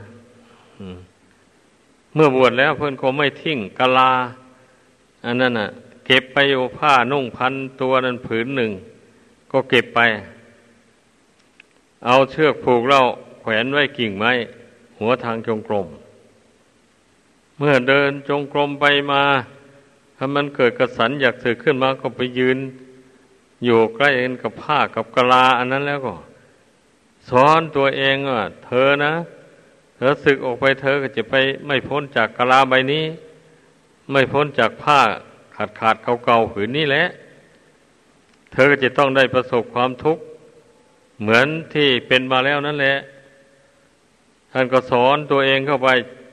[2.15, 4.11] เมื่อบวชแล้วเพื่อนคงไม่ทิ้งกะลา
[5.29, 5.69] อันนั้นอะ
[6.07, 8.71] เก็บไปอยู่ผ้านุ่งพันตัวนั้นผืนหนึ่ง
[9.53, 10.01] ก็เก็บไป
[12.07, 13.03] เอาเชือกผูกเล่า
[13.41, 14.33] แขวนไว้กิ่งไม้
[14.99, 15.87] หัวทางจงกรม
[17.59, 19.23] เมื่อเดินจงกรมไปมา
[20.17, 22.59] ถ้ามันเกิดกระสันอยากสึกขึ้นมาก็ไปยืน
[23.65, 26.15] อยู่ใกล้กันกับผ้ากับกะลา อันนั้นแล้วก็
[27.29, 29.13] สอนตัวเองว่าเธอนะ
[29.97, 31.35] เธอสึกออกไปเธอก็จะไป
[31.67, 33.05] ไม่พ้นจากกะลาใบนี้
[34.11, 35.01] ไม่พ้นจากผ้า
[35.57, 37.05] ขาดขาดเก่าๆผืนนี้แหละ
[38.53, 40.23] เธอก็จะต้องได้ประสบความทุกข์
[41.21, 42.97] เหมือนที่เป็นมาแล้วนั่นแหละ
[44.53, 45.89] ท่านก็สอนตัวเองเข้าไป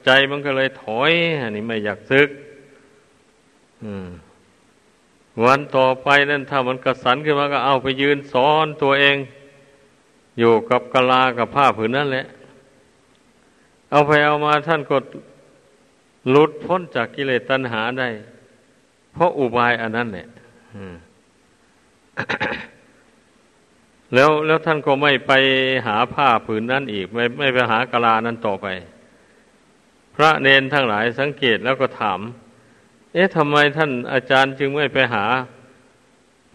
[0.05, 1.11] ใจมันก็เลยถอย
[1.41, 2.29] อันนี้ไม่อยากซึก
[5.43, 9.17] วันต่อไปนั่นถ้ามันกระสันขึ้นมาก็เอาไปยืนสอนตัวเอง
[10.39, 12.25] อยู่กับกะลากับผ้าผืนนั่นแหละ
[13.91, 14.97] เอาไปเอามาท่านก็
[16.29, 18.09] หลุดพ้นจากกิเลสตัณหาได้
[19.13, 20.27] เพราะอุบายอันนั้นแหละ
[24.13, 25.31] แล้วแล้วท่านก็ไม่ไป
[25.87, 28.67] หาผ้าผืนนั้นอีก ไม่ไม่ไปหากะลานั้นต่อไป
[30.15, 32.19] พระเนนทั้งหลายสังเกตแล้วก็ถาม
[33.13, 35.25] เอ๊ะทำไมท่านอาจารย์จึงไม่ไปหา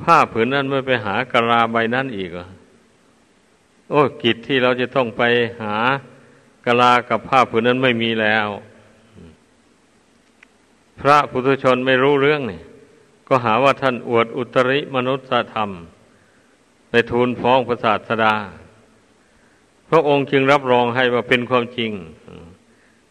[0.03, 2.49] ผ้าผืนนั้นไม่ไปหากะลาใบนั้นอีกอะ
[3.91, 5.23] โอ้กิจที่เราจะต้องไป
[5.63, 5.77] หา
[6.67, 8.49] กะลากับผ้าผืนนั้นไม่มีแล้ว
[11.01, 12.61] พระพุทธชนไม่รู้เรื่องนี่
[13.29, 15.71] ก็หาว่าท่านอวดอุตริมนุษยธรรม
[16.91, 18.35] ไปทูลฟ้องพระศาสดา
[19.89, 21.93] พระองค์จึงรับรองให้ว่าเป็นความจริง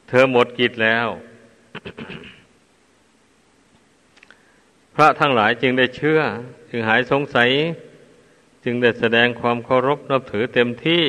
[0.07, 1.07] เธอหมดกิจแล้ว
[4.95, 6.19] พระทั้งหลายจึงได้เชื่อ
[6.69, 7.49] จึงหายสงสัย
[8.63, 11.03] จึงได้แสดงความเคารพนับถือเต็มที่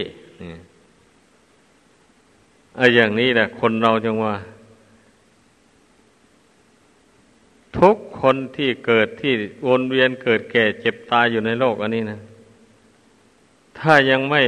[2.77, 4.35] ไอ้อย่างนี้แหละคนเราจังว่า
[7.79, 9.33] ทุกคนที่เกิดที่
[9.69, 12.21] วนเวียนเกิดแก่เจ็บตายอยู่ในโลกอันนี้นะ
[13.79, 14.43] ถ้ายังไม่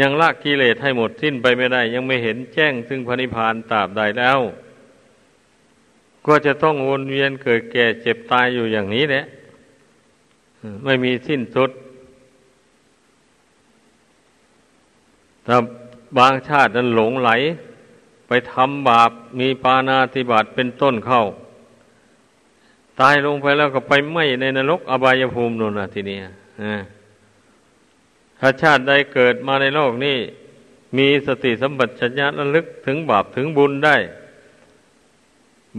[0.00, 4.40] ยังละกิเลสให้หมดสิ้นไปไม่ได้ ยังไม่เห็นแจ้งซึ่งพระนิพพานตราบใดแล้ว
[6.26, 9.24] ก็จะต้องวนเวียนเกิดแก่เจ็บตายอยู่อย่างนี้แหละ
[10.84, 11.70] ไม่มีสิ้นสุด
[15.46, 15.56] ถ้า
[16.18, 17.30] บางชาตินั้นหลงไหล
[18.28, 21.22] ไปทำบาปมีปานาติบาตเป็นต้นเข้า
[23.00, 26.18] ตายลงไปแล้วก็ไปไหมในนรกอบายภูมินู่นนะทีนี้
[28.40, 30.18] ถ้าชาติใดเกิดมาในโลกนี้
[30.96, 33.96] มีสติสัมปชัญญะระลึกถึงบาปถึงบุญได้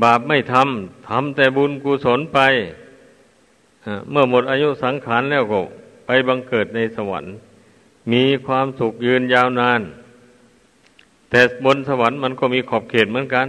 [0.03, 2.39] บาปไม่ทำทำแต่บุญกุศลไป
[4.09, 5.59] เมื่อหมดอายุสังขารแล้วก็
[6.05, 7.33] ไปบังเกิดในสวรรค์
[8.11, 9.81] มีความสุขยืนยาวนาน
[11.29, 13.47] แต่บนสวรรค์มันก็มีขอบเขตเหมือนกัน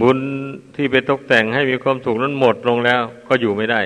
[0.00, 0.18] บุญ
[0.74, 3.82] ที่ไปตกแต่งให้มีความสุขนั้นหมดลงแล้ว ก็อยู่ไม่ได้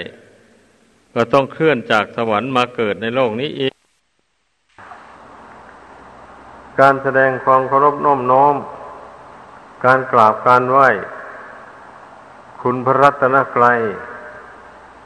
[1.15, 3.73] ก็ต้องเคลื่อนจากสวรรค์มาเกิดในโลกนี้อีก
[6.81, 8.57] การแสดงความเคารพน้อมน้อม
[9.85, 10.89] การกราบการไหว้
[12.63, 13.81] คุณพระรัตนกรัย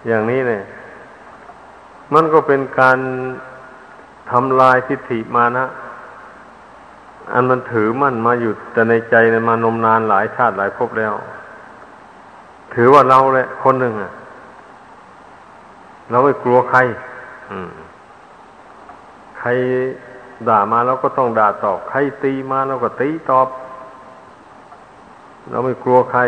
[0.07, 0.65] อย่างนี้เนี่ย
[2.15, 2.99] มันก็เป็นการ
[4.31, 5.65] ทำลายทิฏฐิมานะ
[7.33, 11.13] อันมันถือมั่นมาอยู่แต่ในใจในมานมนานหลายชาติหลายภพแล้ว
[12.75, 14.13] ถือว่าเราแหละคนหนึ่งอะ
[16.11, 16.81] เราไม่กลัวใคร
[19.39, 19.49] ใคร
[20.49, 23.49] ด่ามาเราก็ต้องด่าตอบ ใครตีมาเราก็ตีตอบ
[25.51, 26.21] เราไม่กลัวใคร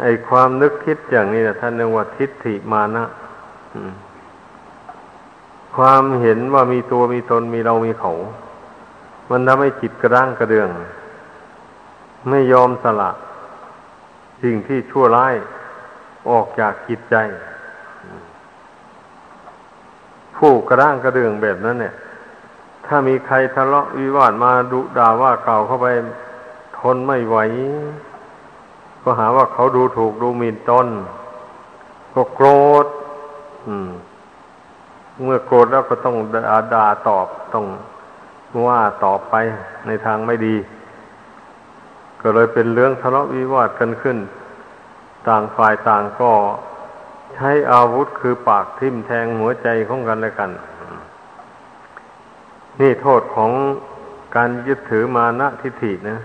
[0.00, 3.04] ไอความนึกคิดอย่างนี้นะท่านเรียกว่าทิฏฐิมานะ
[5.76, 8.12] ความเห็นว่ามีตัวมีตนมีเรามีเขา
[9.32, 10.68] มันทำให้จิตกระด้างกระเดือง
[12.28, 13.10] ไม่ยอมสละ
[14.42, 15.34] สิ่งที่ชั่วร้าย
[16.30, 17.16] ออกจากจิตใจ
[20.36, 21.94] ผู้กระด้างกระเดืองแบบนั้น เนี่ย
[22.86, 25.86] ถ้ามีใครทะเลาะวิวาทมาดุด่าว่าเก่าเข้าไป
[26.78, 27.36] ทนไม่ไหว
[29.02, 30.88] ก็หาว่าเขาดูถูกดูหมิ่นตน
[32.14, 32.48] ก็โกร
[32.84, 32.86] ธ
[35.22, 37.66] เมื่อโกรธแล้วก็ต้องด่าดาตอบต้อง
[38.66, 39.34] ว่าต่อไป
[39.86, 40.56] ในทางไม่ดี
[42.20, 44.18] ก็เลยเป็นเรื่องทะเลาะวิวาทกันขึ้น
[45.28, 46.32] ต่างฝ่ายต่างก็
[47.34, 50.50] ใช้อาวุธคือปากทิ่มแทงหัวใจของกันและกัน
[52.80, 53.50] นี่โทษของ
[54.36, 56.20] การยึดถือมานะทิฏฐินะ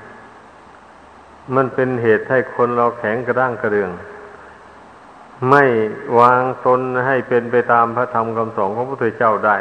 [1.55, 3.91] มันเป็นเหตุให้คนเราแข็งกระด้างกระเดือง
[5.49, 5.63] ไม่
[6.19, 9.57] วางตนให้เป็นไปตามพระธรรมคำสอนของพระพุทธเจ้าได้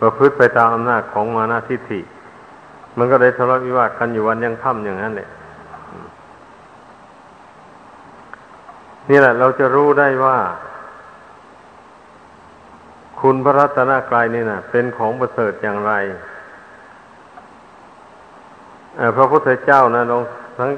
[0.00, 2.00] ประพฤติไปตามอำนาจของมานาทิฏฐิ
[2.98, 5.28] มันก็ได้ทะเลาะวิวาทกันอยู่วันยังค่ำอย่างนั้นแหละ
[9.10, 10.38] นี่แหละ เราจะรู้ได้ว่า
[13.20, 15.92] คุณพระรัตนกรายนี่นะเป็นของประเสริฐอย่างไร
[19.16, 20.22] พระพุทธเจ้านะลอง
[20.58, 20.70] ทั้ง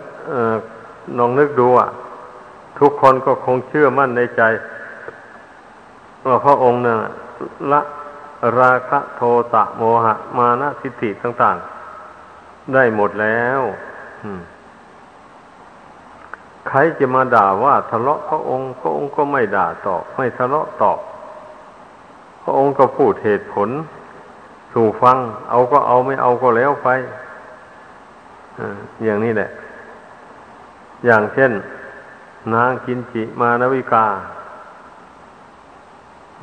[1.18, 1.88] ลองนึกดูอะ
[2.80, 4.42] ทุกคนก็คงเชื่อมั่นในใจ
[6.26, 6.96] ว่าพระองค์นี่ย
[7.72, 7.80] ละ
[8.60, 9.22] ราคะโท
[9.52, 11.56] สะโมหะ มานะทิฏฐิต่าง
[12.14, 13.60] ๆ ได้หมดแล้ว
[16.68, 20.98] ใครจะมาด่าว่าทะเลาะพระองค์ พระองค์ก็ไม่ด่าตอบ ไม่ทะเลาะตอบ
[22.42, 23.68] พระองค์ก็พูดเหตุผล
[24.72, 25.18] สู่ฟัง
[25.50, 26.88] เอาก็เอาไม่เอาก็แล้วไป
[29.04, 29.50] อย่างนี้แหละ
[31.06, 31.52] อย่างเช่น
[32.54, 34.06] นางกินจิมานวิกา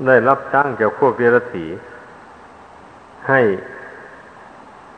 [0.05, 1.65] ได้รับจ้างจากพวกเดรัจฉี
[3.29, 3.41] ให้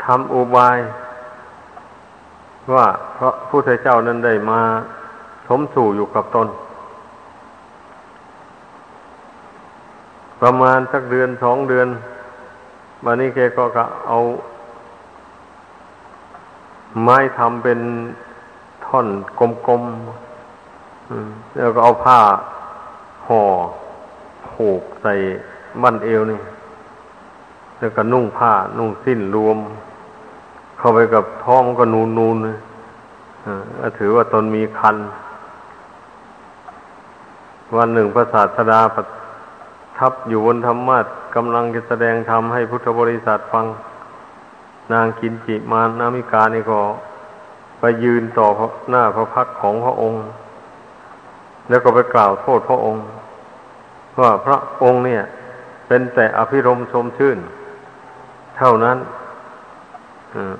[0.05, 0.77] ทำอุบาย
[2.73, 4.61] ว่าเพราะผู้ไทเจ้านั้นได้มา
[5.47, 6.47] สมสู่อยู่กับตน
[10.41, 11.87] ประมาณสักเดือนสองเดือน
[13.05, 13.63] วันนี้แกก็
[14.07, 14.19] เอา
[17.03, 17.79] ไม้ทำเป็น
[18.85, 19.07] ท่อน
[19.67, 22.19] กลมๆแล้วก็เอาผ้า
[23.27, 23.41] ห่อ
[24.59, 25.13] ผูกใส่
[25.81, 26.39] บั้นเอวนี่
[27.77, 29.57] แล้วก็นุ่งผ้า นุ่งสิ้นรวม
[30.77, 32.37] เข้าไปกับท้องก็นูนนูน
[33.79, 34.97] ก็ถือว่าตนมีคัน
[37.75, 39.03] วันหนึ่งพระศาสดาประ
[39.97, 40.97] ทับอยู่บนธรรมะ
[41.35, 43.65] กำลังจะแสดงธรรมให้พุทธบริษัทฟัง
[44.91, 46.79] นางกินจิมานามิกานี่ก็
[47.79, 48.47] ไปยืนต่อ
[48.89, 50.19] หน้าพระพักของพระองค์
[51.69, 53.03] แล้วก็ไปกล่าวโทษพระองค์
[54.21, 55.23] ว่าพระองค์เนี่ย
[55.87, 57.37] เป็นแต่อภิรมชมชื่น
[58.57, 58.97] เท่านั้น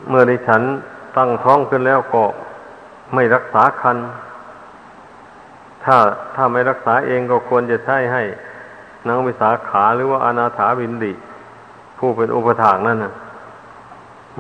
[0.10, 0.62] เมื่อดิฉัน
[1.18, 2.24] ตั้งท้องขึ้นแล้วก็
[3.14, 3.98] ไม่รักษาคัน
[5.84, 5.98] ถ้า
[6.36, 8.24] ถ้าไม่รักษาเองก็ควรจะใช้ให้
[9.08, 11.14] นางวิสาขาหรือว่าอนาถาบินดิ
[11.98, 13.14] ผู้เป็นอุปถากนั่นนะ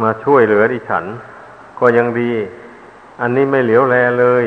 [0.02, 1.06] มาช่วยเหลือดิฉัน
[1.80, 2.32] ก็ยังดี
[3.22, 4.46] อันนี้ไม่เหลียวแลเลย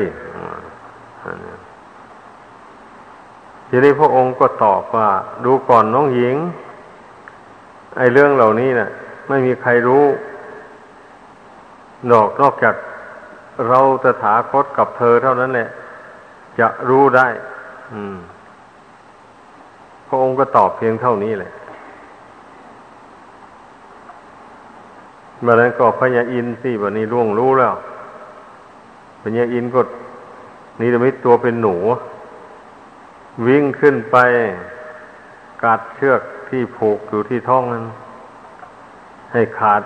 [3.75, 5.09] ทีนี้พระองค์ก็ตอบว่า
[5.45, 6.35] ดูก่อนน้องหญิง
[7.97, 8.89] ไอ้เรื่องเหล่านี้นะ่ะ
[9.27, 10.05] ไม่มีใครรู้
[12.11, 12.75] นอกนอกจาก
[13.67, 15.69] เราตถาคตกับเธอเท่านั้นแหละ
[16.59, 17.27] จะรู้ได้
[17.93, 18.15] อืม
[20.07, 21.51] พระองค์ก็ตอบเพียงเท่านี้แหละ
[25.41, 27.75] เมื่อนั้นก็พญาอินสิวันนี้ร่วงรู้แล้ว
[29.21, 29.81] พญาอินก็
[30.79, 31.77] นี่จะมิตตัวเป็นหนู
[33.47, 34.17] วิ่งขึ้นไป
[35.63, 37.85] กัดเชือกที่ผูกอยู่ที่ท้องนั้น
[39.31, 39.83] ให้ขาด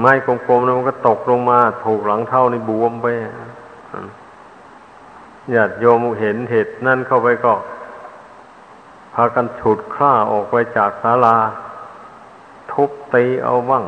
[0.00, 3.06] ไม้กลมๆแล้วมันก็ตกลงมา ถูกหลังเท่านี่บวมไป
[5.54, 7.52] ญาติโยมเห็นเหตุนั่นเข้าไปก็
[9.14, 11.36] พากันฉุดคล้าออกไปจากศาลา
[12.72, 13.84] ทุบตีเอาบ้าง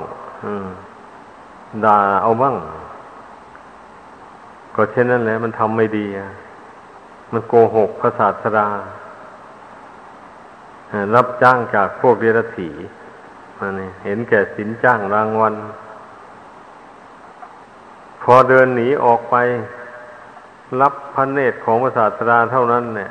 [1.84, 2.56] ด่าเอาบ้าง
[4.74, 6.06] ก็เช่นนั้นแหละมันทำไม่ดี
[7.32, 8.68] มันโกหกพระศาสดา
[11.14, 12.70] รับจ้างจากพวกเดรัจฉี
[13.80, 15.54] นี่เห็นแก่สินจ้างรางวัล
[18.22, 19.36] พอเดินหนีออกไป
[20.80, 23.10] รับพระเนตรของพระศาสดาเท่านั้นเนี่ย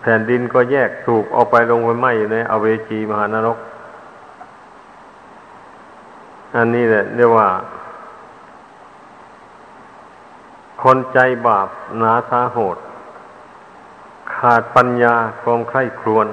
[0.00, 3.58] แผ่นดินก็แยกถูกเอาไปลงไปไหมอยู่ในอเวจีมหานรก
[6.56, 7.48] อันนี้แหละเรียกว่า
[10.82, 11.68] คนใจบาป
[11.98, 12.76] หนาสาโหด
[14.34, 16.26] ขาดปัญญาความใคร่ครวญ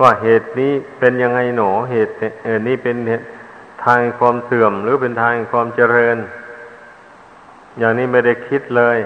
[0.00, 2.12] ว่าเหตุนี้เป็นยังไงหนอเหตุ
[2.44, 2.96] เออนี้เป็น
[3.84, 6.16] ทางความเสื่อมหรือเป็นทางความเจริญ
[7.78, 8.98] อย่างนี้ไม่ได้คิดเลย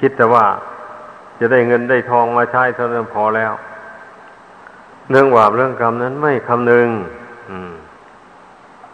[0.00, 0.44] คิดแต่ว่า
[1.40, 3.52] จะได้เงินได้ทองมาใช้เท่านั้นพอแล้ว
[5.10, 6.88] เรื่องบาปเรื่องกรรมนั้นไม่คำนึง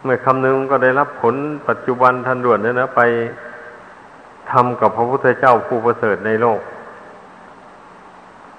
[0.03, 1.35] เมื่อคำนึงก็ได้รับผล
[1.67, 3.01] ปัจจุบันทันด่วนเนี่ยนะ ไป
[4.51, 6.59] ทำกับพระพุทธเจ้าผู้ประเสริฐในโลก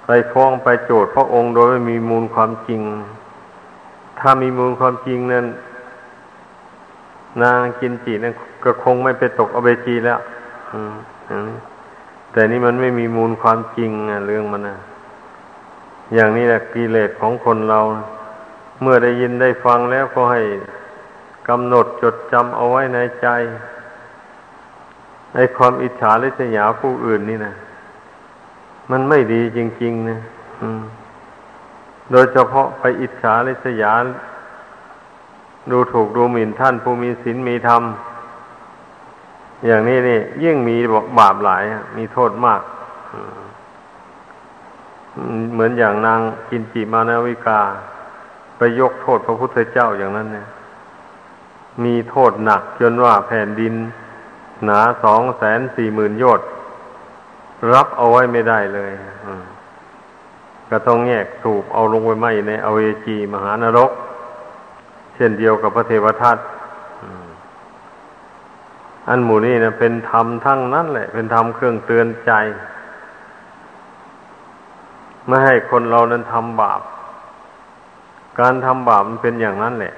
[0.07, 2.81] ไปฟ้องไปโจทย์พระองค์โดยไม่มีมูลความจริง
[4.21, 5.47] ถ้ามีมูลความจริงนั้น
[7.43, 8.35] นางกินจีนั้น
[8.65, 10.21] ก็คงไม่ไปตกอเบจีแล้ว
[12.33, 14.77] แต่นี่มันไม่มีมูลความจริงอะเรื่องมันนะ
[16.15, 17.81] อย่างนี้แหละกิเลสของคนเรา
[18.81, 20.41] เมื่อได้ยินได้ฟังแล้วก็ให้
[21.49, 23.27] กำหนดจดจำเอาไว้ในใจ
[25.35, 27.55] ในความอิจฉาริษยาผู้อื่นนี่นะ
[28.91, 30.19] มันไม่ดีจริง ๆ นะ
[32.11, 33.93] โดยเฉพาะไปอิจฉาริษยา
[35.71, 37.83] ดูถูกดูหมิ่นท่านผู้มีศีลมีธรรม
[39.67, 40.77] อย่างนี้นี่ยิ่งมี
[41.19, 41.65] บาปหลาย
[41.97, 42.63] มีโทษมาก
[45.53, 46.21] เหมือนอย่างนาง
[46.51, 47.61] กินจิมานาวิกา
[48.57, 50.47] ไปยกโทษพระพุทธเจ้าอย่างนั้นเนี่ย
[51.85, 53.75] มีโทษหนักจนว่าแผ่นดิน
[54.65, 56.47] หนาสองแสนสี่หมื่นโยชน์
[57.73, 58.93] รับเอาไว้ไม่ได้เลย
[60.71, 63.91] ก็ต้องแยกถูกเอาลงไปไหมในอเวจีมหานรก
[65.15, 66.39] เช่นเดียวกับพระเทวทัต
[69.09, 72.33] อันหมู่นี้นะเป็นธรรมทั้งนั้นแหละ เป็นธรรมเครื่องเตือนใจ
[75.27, 76.81] ไม่ให้คนเรานั้นทำบาป
[78.41, 79.95] การทำบาปมันเป็นอย่างนั้นแหละ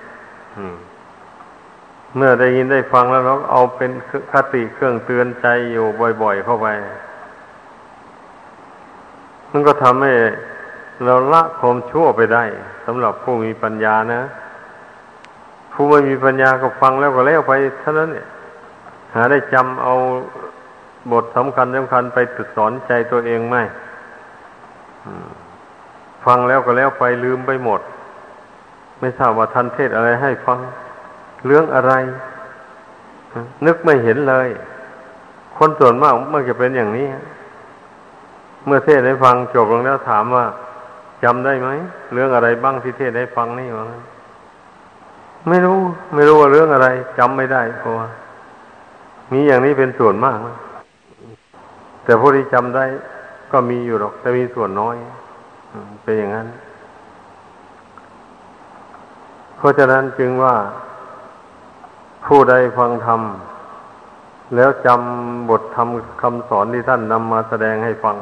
[2.17, 3.91] เมื่อได้ยินได้ฟังแล้วเราเอาเป็น
[4.33, 5.87] คติเครื่องเตือนใจอยู่
[6.23, 6.69] บ่อยๆเข้าไป
[9.51, 10.13] มันก็ทำให้
[11.05, 12.45] เราละความชั่วไปได้
[12.87, 14.23] สำหรับผู้มีปัญญานะ
[15.73, 18.27] ผู้ไม่มีปัญญาก็ฟังแล้วก็แล้วไปเท่านั้นเนี่ย
[19.15, 19.95] หาได้จำเอา
[21.13, 23.57] บทสำคัญสำคัญไปตสอนใจตัวเองไหม
[26.25, 27.81] ฟังแล้วก็แล้วไปลืมไปหมด
[29.01, 30.59] ไม่ทราบว่าท่านเทศอะไรให้ฟัง
[31.47, 31.93] เรื่องอะไร
[33.67, 34.49] นึกไม่เห็นเลย
[35.57, 37.07] คนส่วนมากมันจะเป็นอย่างนี้
[38.67, 40.45] เมื่อเทศให้ฟังจบลงแล้วถามว่า
[41.25, 41.71] จำได้ไหม
[42.13, 43.85] เรื่องอะไรบ้างที่เทศให้ฟังนี่วะ
[45.49, 45.79] ไม่รู้
[46.15, 46.89] ไม่รู้ว่าเรื่องอะไร
[47.19, 48.09] จำไม่ได้เพราะว่า
[49.33, 50.57] มีอย่างนี้เป็นส่วนมากนะ
[52.05, 52.85] แต่ผู้ที่จำได้
[53.53, 54.97] ก็มีอยู่หรอก แต่มีส่วนน้อย
[56.03, 56.47] เป็นอย่างนั้น
[59.57, 60.55] เพราะฉะนั้นจึงว่า
[62.27, 63.21] ผู้ใดฟังธรรม
[64.57, 65.89] แล้วจำบทธรรม
[66.23, 68.17] คำสอนที่ท่านนำมาแสดงให้ฟัง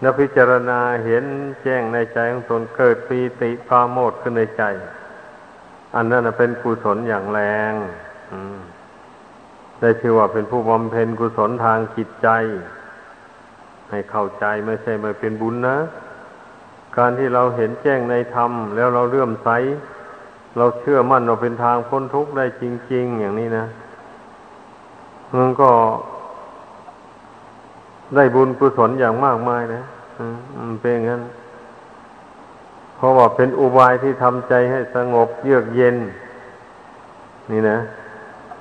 [0.00, 1.24] แล้วพิจารณาเห็น
[1.62, 4.62] แจ้งในใจของตนเกิดปีติปาโมดขึ้นในใจ
[5.96, 7.72] อันนั้นเป็นกุศลอย่างแรง
[9.80, 12.28] ได้ชื่อว่าเป็นผู้บำเพ็ญกุศลทางจิตใจ
[13.90, 15.76] ให้เข้าใจไม่ใช่ไม่เป็นบุญนะ
[16.96, 19.48] การที่เราเห็นแจ้งในธรรม แล้วเราเลื่อมใส
[20.56, 23.64] เราเชื่อมั่นว่าเป็นทางพ้นทุกข์ได้จริง ๆ อย่างนี้นะ
[25.36, 25.70] มันก็
[28.14, 29.82] ได้บุญกุศลอย่างมากมายนะ
[30.58, 31.22] มันเป็นงั้น
[32.96, 35.96] เพราะว่าเป็นอุบายที่ทำใจให้สงบเยือกเย็น
[37.50, 37.78] นี่นะ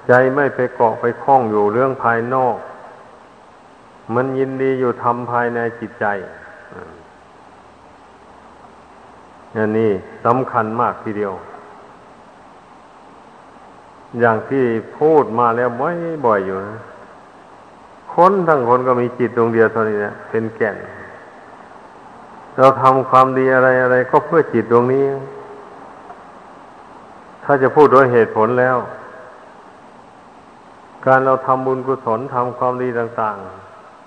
[0.08, 2.58] ใจไม่ไปเกาะไปคล้องอยู่เรื่องภายนอก
[4.16, 6.06] มันยินดีอยู่ทำภายในจิตใจ
[9.58, 9.92] อันนี้
[10.26, 11.34] สำคัญมากทีเดียว
[14.20, 14.64] อย่างที่
[14.98, 15.70] พูดมาแล้ว
[16.26, 16.80] บ่อยๆอยู่นะ
[18.14, 20.76] คนทั้งคนก็มีจิตดวงเดียวเท่านี้นะเป็นแก่น
[22.58, 25.06] เราทำความดีอะไรอะไรก็เพื่อจิตดวงนี้
[27.44, 28.78] ถ้าจะพูดโดยเหตุผลแล้ว
[31.06, 33.38] การเราทำบุญกุศลทำความดีต่าง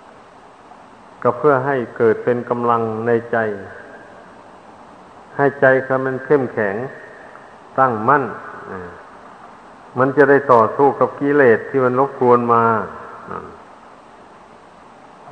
[0.07, 3.37] ๆ ก็เพื่อให้เกิดเป็นกำลังในใจ
[5.37, 6.75] ให้ใจคมันเข้มแข็ง
[7.79, 8.25] ตั้งมั่น
[9.99, 12.65] มันจะได้ต่อสู้กับกิเลสที่มันรบกวนมา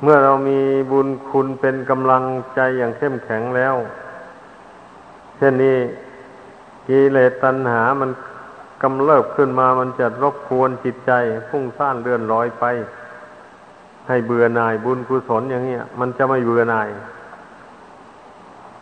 [0.03, 0.59] เมื่อเรามี
[0.91, 2.23] บุญคุณเป็นกำลัง
[2.55, 3.75] ใจอย่างเข้มแข็งแล้ว
[5.37, 5.77] เช่นนี้
[6.87, 8.11] กิเลสตัณหามัน
[8.81, 11.11] กำเริบขึ้นมามันจะรบกวนจิตใจ
[11.49, 12.65] พุ่งซ่านเลื่อนลอยไป
[14.07, 16.89] ให้เบื่อหน่ายบุญกุศลอย่างเงี้ย มันจะไม่เบื่อหน่าย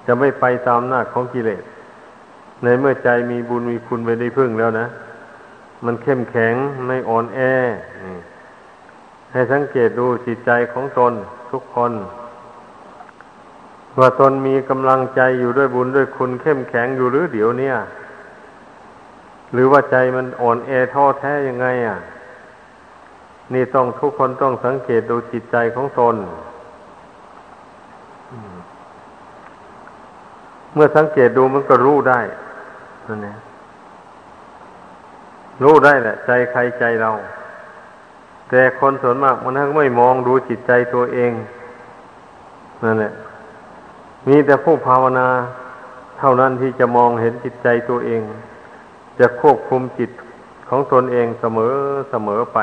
[0.08, 1.64] จะไม่ไปตามหน้าของกิเลส
[2.64, 4.88] ในเมื่อใจมีบุญมีคุณไปได้พึ่งแล้วนะ
[5.84, 6.56] มันเข้มแข็ง
[6.88, 7.40] ไม่อ่อนแอ
[9.32, 11.14] ให้สังเกตดูจิตใจของตน
[11.52, 11.92] ทุกคน
[14.00, 17.72] ว่าตนมีกำลังใจอยู่ด้วยบุญด้วยคุณเข้มแข็งอยู่หรือเดี๋ยวนี้
[19.54, 21.98] หรือว่าใจมันอ่อนแอท้อแท้ยังไงอะ
[23.54, 26.16] นี่ต้องทุกคนต้องสังเกตดูจิตใจของตน
[30.74, 32.20] เมื่อสังเกตดูมันก็รู้ได้
[33.08, 33.38] นั่นเอง
[35.64, 37.12] รู้ได้แหละ ใจใครใจเรา
[38.50, 41.32] แต่คนส่วนมากมันทั้งไม่มองดูจิตใจตัวเอง
[42.84, 43.14] นั่นแหละ
[44.28, 45.28] มีแต่ผู้ภาวนา
[46.20, 48.22] เท่านั้นที่จะมองเห็นจิตใจตัวเอง
[49.20, 50.12] จะควบคุมจิต
[50.70, 51.74] ของตนเองเสมอ
[52.10, 52.60] เสมอไป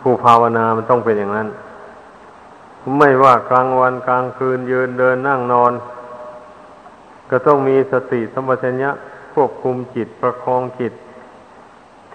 [0.00, 1.48] ผู้ภาวนามันต้องเป็นอย่างนั้น
[2.98, 5.72] ไม่ว่ากลางวันกลางคืนยืนเดินนั่งนอน
[7.30, 8.90] ก็ต้องมีสติสมัชัญญะ
[9.38, 10.92] ควบคุมจิตประคองจิต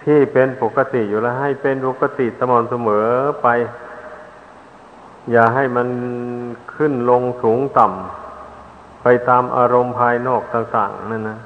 [0.02, 3.06] ที่เป็นปกติอยู่แล้วให้เป็นปกติสม่ำเสมอ
[3.42, 3.46] ไป
[5.30, 5.88] อย่าให้มัน
[6.74, 11.38] ขึ้นลงสูงต่ำไปตามอารมณ์ภายนอกต่างๆนั่นนะ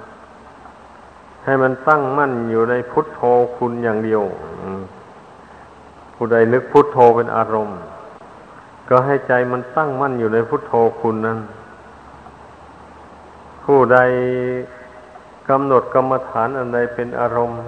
[1.44, 3.20] ให้มันตั้งมั่นอยู่ในพุทโธ
[3.56, 4.22] คุณอย่างเดียว
[6.14, 7.78] ผู้ใดนึกพุทโธเป็นอารมณ์
[8.88, 11.38] ก็ให้ใจมันตั้งมั่นอยู่ในพุทโธคุณนั้น
[13.64, 13.98] ผู้ใด
[15.48, 17.60] กำหนดกรรมฐานอันใดเป็นอารมณ์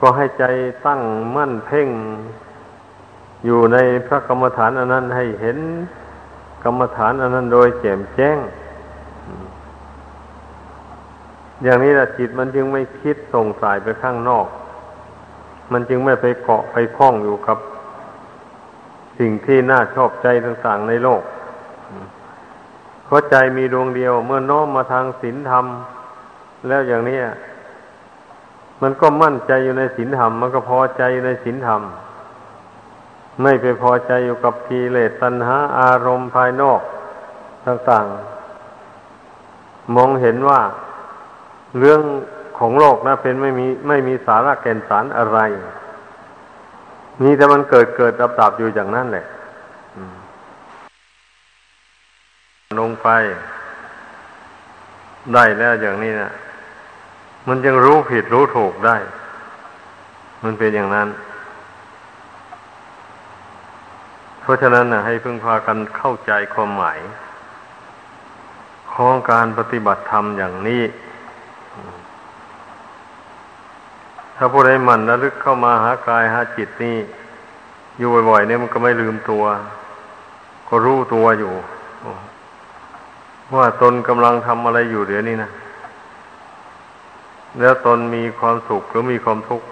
[0.00, 0.44] ก็ให้ใจ
[0.86, 1.00] ตั้ง
[1.36, 1.88] มั่นเพ่ง
[3.44, 5.58] อยู่ในพระกรรมฐานอันนั้นให้เห็น
[6.64, 8.38] กรรมฐานอันนั้นโดยแจ่มแจ้ง
[11.62, 14.46] อย่างนี้แหละจิตมันจึงไม่คิดส่งสายไปข้างนอก
[15.72, 17.58] มันจึงไม่ไปเกาะไปคล้องอยู่กับ
[19.18, 21.22] สิ่งที่น่าชอบใจต่างๆในโลก
[23.04, 25.66] เพราะใจมีดวงเดียวเมื่อน้อมมาทางศีลธรรม
[26.68, 27.18] แล้วอย่างนี้
[28.82, 31.82] มันก็มั่นใจอยู่ในศีลธรรม มันก็พอใจในศีลธรรม
[33.42, 36.80] ไม่ไปพอใจอยู่กับกิเลสตัณหาอารมณ์ภายนอก
[37.66, 40.60] ต่างๆ มองเห็นว่า
[41.78, 42.00] เรื่อง
[42.58, 45.38] ของโลกนะเป็นไม่มีไม่มีสาระแก่นสารอะไร
[47.22, 49.26] มีแต่มันเกิดเกิดดับดับอยู่อย่างนั้นแหละ
[52.80, 53.08] ลงไป
[55.34, 56.30] ได้แล้วอย่างนี้นะ
[57.48, 58.96] มันยังรู้ผิดรู้ถูกได้
[60.44, 61.08] มันเป็นอย่างนั้น
[64.40, 66.98] เพราะฉะนั้นนะให้พึ่งพากันเข้าใจความหมาย
[68.92, 70.82] ของการปฏิบัติธรรมอย่างนี้
[74.36, 76.96] ถ้าผู้ใดมันระลึกเข้ามาหากายหาจิตนี่
[77.98, 79.44] อยู่บ่อยๆเนี่ยมันก็ไม่ลืมตัว
[80.68, 81.52] ก็รู้ตัวอยู่
[83.54, 85.50] ว่าตนกำลังทำอะไรอยู่เดี๋ยวนี้นะ
[87.60, 89.66] แล้วตนมีความสุขหรือมีความทุกข์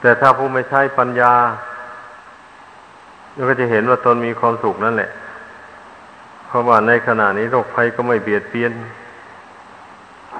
[0.00, 1.32] แต่ถ้าผู้ไม่ใช่ปัญญา
[3.48, 5.10] ก็จะเห็นว่าตนมีความสุขนั่นแหละ
[6.46, 8.72] เพราะว่าในขณะนี้โรคภัยก็ไม่เบียดเบียน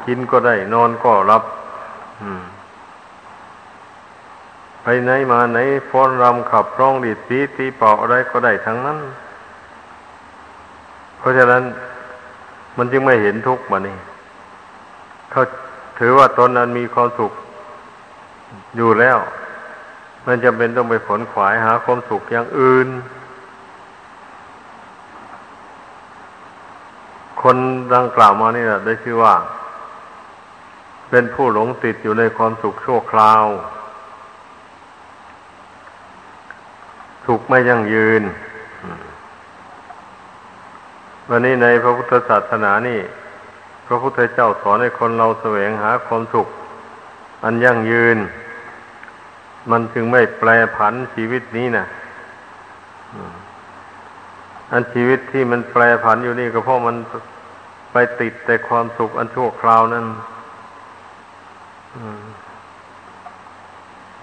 [0.07, 1.43] กินก็ได้ นอนก็รับ
[4.83, 5.59] ไปไหนมาไหน
[5.91, 8.99] ฟ้อนรำขับร้องดีดสีตีเป่าอะไรก็ได้ทั้งนั้น
[11.19, 11.63] เพราะฉะนั้น
[12.77, 13.97] มันจึงไม่เห็นทุกข์มานี่
[15.31, 15.43] เขา
[15.99, 17.33] ถือว่าตนนั้นมีความสุข
[18.77, 19.19] อยู่แล้ว
[20.27, 22.89] มันจำเป็นต้องไปผลขวายหาความสุขอย่างอื่น
[27.43, 27.57] คน
[27.95, 29.35] ดังกล่าวมานี่แหละได้ชื่อว่า
[31.11, 33.45] เป็นผู้หลงติดอยู่ในความสุขชั่วคราว
[37.27, 38.23] สุขไม่ยั่งยืน
[41.33, 43.01] วันนี้ในพระพุทธศาสนานี่
[43.87, 46.47] พระพุทธเจ้าสอนให้คนเราแสวงหาความสุข
[47.45, 48.19] อันยั่งยืน
[49.71, 51.85] มันจึงไม่แปรผันชีวิตนี้นะ
[54.73, 56.97] อันชีวิตที่มันแปรผันอยู่นี่ก็เพราะมัน
[57.93, 60.07] ไปติดแต่ความสุขอันชั่วคราวนั้น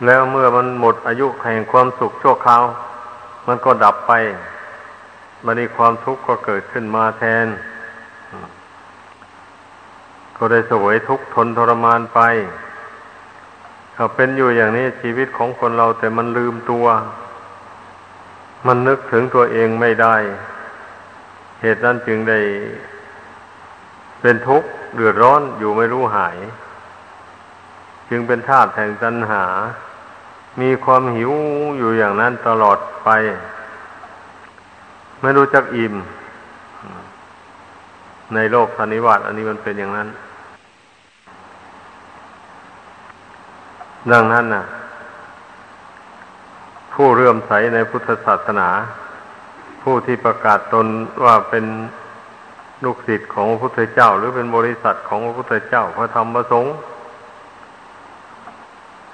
[0.05, 2.63] แล้วเมื่อมันหมดอายุแห่งความสุขชั่วคราว
[3.47, 4.13] มันก็ดับไป
[5.45, 7.47] มันนี้ความทุกข์ก็เกิดขึ้นมาแทน
[10.37, 12.19] ก็ได้สวยทุกข์ทนทรมานไป
[13.95, 16.85] ถ้าเป็นอยู่อย่างนี้ชีวิตของคนเราแต่มันลืมตัว
[18.67, 20.15] มันนึกถึงตัวเองไม่ได้
[21.61, 22.39] เหตุนั้นจึงได้
[24.21, 26.37] เป็นทุกข์เดือดร้อนอยู่ไม่รู้หาย
[28.09, 29.45] จึงเป็นธาตุแห่งตัณหา
[30.61, 31.31] มีความหิว
[31.77, 33.09] อยู่อย่างนั้นตลอดไป
[35.21, 35.95] ไม่รู้จักอิ่ม
[38.35, 40.07] ในโลกธนิวัตอันนี้มันเป็นอย่างนั้น
[44.11, 44.65] ดังนั้นน่ะ
[46.93, 48.69] ผู้เรื่มใสในพุทธศาสนา
[49.83, 50.87] ผู้ที่ประกาศตน
[51.25, 51.65] ว่าเป็น
[52.83, 56.73] ลูกศิษย์ของพระพุทธเจ้า หรือเป็นบริษัทของพระพุทธเจ้าพระธรรมประสงค์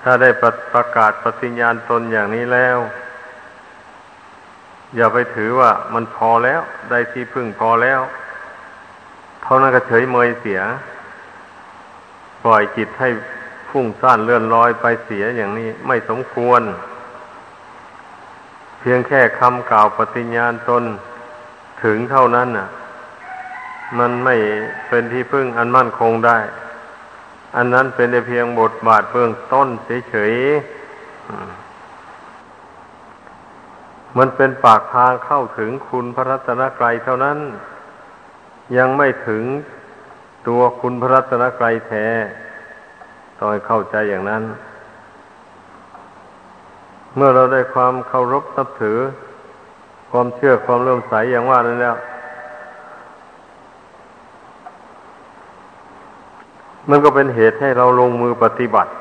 [0.03, 2.77] ถ้าได้ประประกาศปฏิญญาณตนอย่างนี้แล้ว
[4.95, 7.99] อย่าไปถือว่ามันพอแล้ว ได้ที่พึ่งพอแล้ว
[9.43, 10.61] เท่านั้นก็เฉยเมยเสีย
[12.43, 13.09] ปล่อยจิตให้
[13.69, 16.61] ฟุ้งซ่านเลื่อนลอยไปเสียอย่างนี้ไม่สมควร
[18.79, 20.83] เพียงแค่คำกล่าวปฏิญญาณตน
[21.83, 22.67] ถึงเท่านั้นน่ะ
[23.99, 24.35] มันไม่
[24.87, 26.39] เป็นที่พึ่งอันมั่นคงได้
[27.55, 29.67] อันนั้นเป็นแต่เพียงบทบาทเบื้องต้น
[30.09, 31.62] เฉยๆ
[34.17, 37.37] มันเป็นปากทางเข้าถึงคุณพระรัตนกรัยเท่านั้น
[38.77, 39.43] ยังไม่ถึง
[40.47, 42.07] ตัวคุณพระรัตนกรัยแท้
[43.37, 44.43] ต้องให้เข้าใจอย่างนั้น
[47.15, 48.99] เมื่อเราได้ความเคารพนับถือ
[50.11, 51.95] ความเชื่อความเลื่อมใสอย่างว่านั้นแล้ว
[56.89, 58.91] มันก็เป็นเหตุให้เราลงมือปฏิบัติ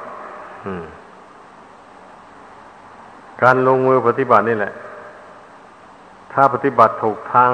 [3.42, 4.72] การลงมือปฏิบัตินี่แหละ
[6.33, 7.53] ถ้าปฏิบัติถูกทาง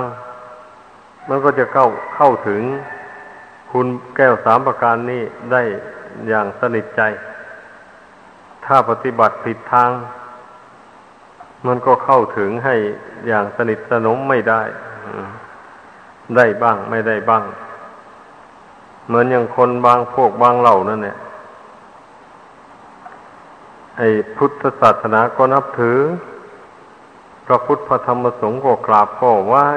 [1.28, 2.62] มันก็จะเข้าเข้าถึง
[3.72, 5.22] คุณแก้วสามประการนี้
[5.52, 5.62] ได้
[6.28, 7.02] อย่างสนิทใจ
[8.64, 9.90] ถ้าปฏิบัติผิดทาง
[11.66, 12.76] มันก็เข้าถึงให้
[13.28, 14.62] อย่างสนิทสนมไม่ได้
[16.36, 17.44] ได้บ้างไม่ได้บ้าง
[19.06, 21.18] เหมือนอย่างคนบางพวกบางเหล่านั่นเนี่ย
[23.98, 25.98] ไอ้พุทธศาสนาก็นับถือ
[27.48, 29.68] พระพุทธพระธรรมสงฆ์ก็กราบก็ไหว้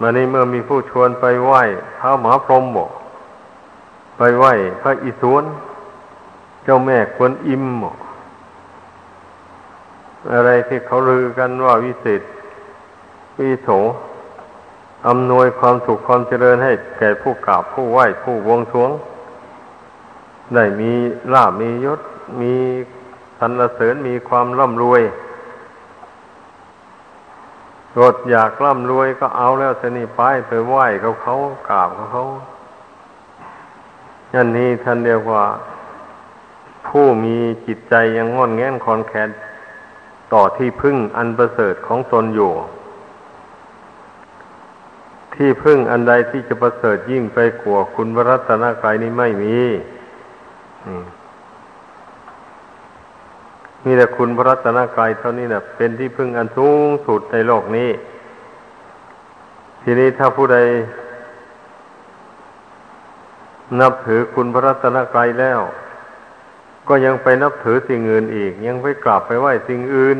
[0.00, 1.62] มานี้เมื่อมีผู้ชวนไปไหว้
[1.98, 2.90] พระมหาพรหมบอก
[4.16, 5.44] ไปไหว้พระอิศวร
[6.64, 7.64] เจ้าแม่ควนอิม
[10.32, 12.22] อะไรที่เขาลือกันว่าวิเศษ
[13.38, 13.68] วิโส
[15.08, 18.90] อำนวยความสุขความเจริญให้แก่ผู้กราบผู้ไหว้ผู้วงสวง
[20.54, 20.92] ได้มี
[21.34, 22.00] ลาบมียศ
[22.40, 22.54] มี
[23.38, 25.02] สรรเสริญมีความร่ำรวย
[27.98, 31.36] รดอยากร่ำรวยก็เอาแล้วสนี่ไปไปไหว้เขาเขา
[31.68, 32.24] กราบเขาเขา
[34.34, 35.44] ยันนี้ท่านเรียกว่า
[36.86, 37.36] ผู้มี
[37.66, 39.30] จิตใจยังงอนแงนคอนแคน
[40.32, 42.52] ต่อที่พึ่งอันประเสริฐของตนอยู่
[45.34, 49.56] ที่พึ่งอันใดที่จะประเสริฐยิ่งไปกว่าคุณวรัตนากายนี้ไม่มี
[53.84, 57.90] มีแต่คุณพระรัตนกายเท่านี้นะเป็นที่พึ่งอันสูงสุดในโลกนี้
[59.82, 60.58] ทีนี้ถ้าผู้ใด
[63.80, 65.60] นับถือคุณพระรัตนกรัยแล้ว
[66.88, 70.18] ก็ยังไปนับถือสิ่งอื่นอีก ยังไปกราบไปไหว้สิ่งอื่น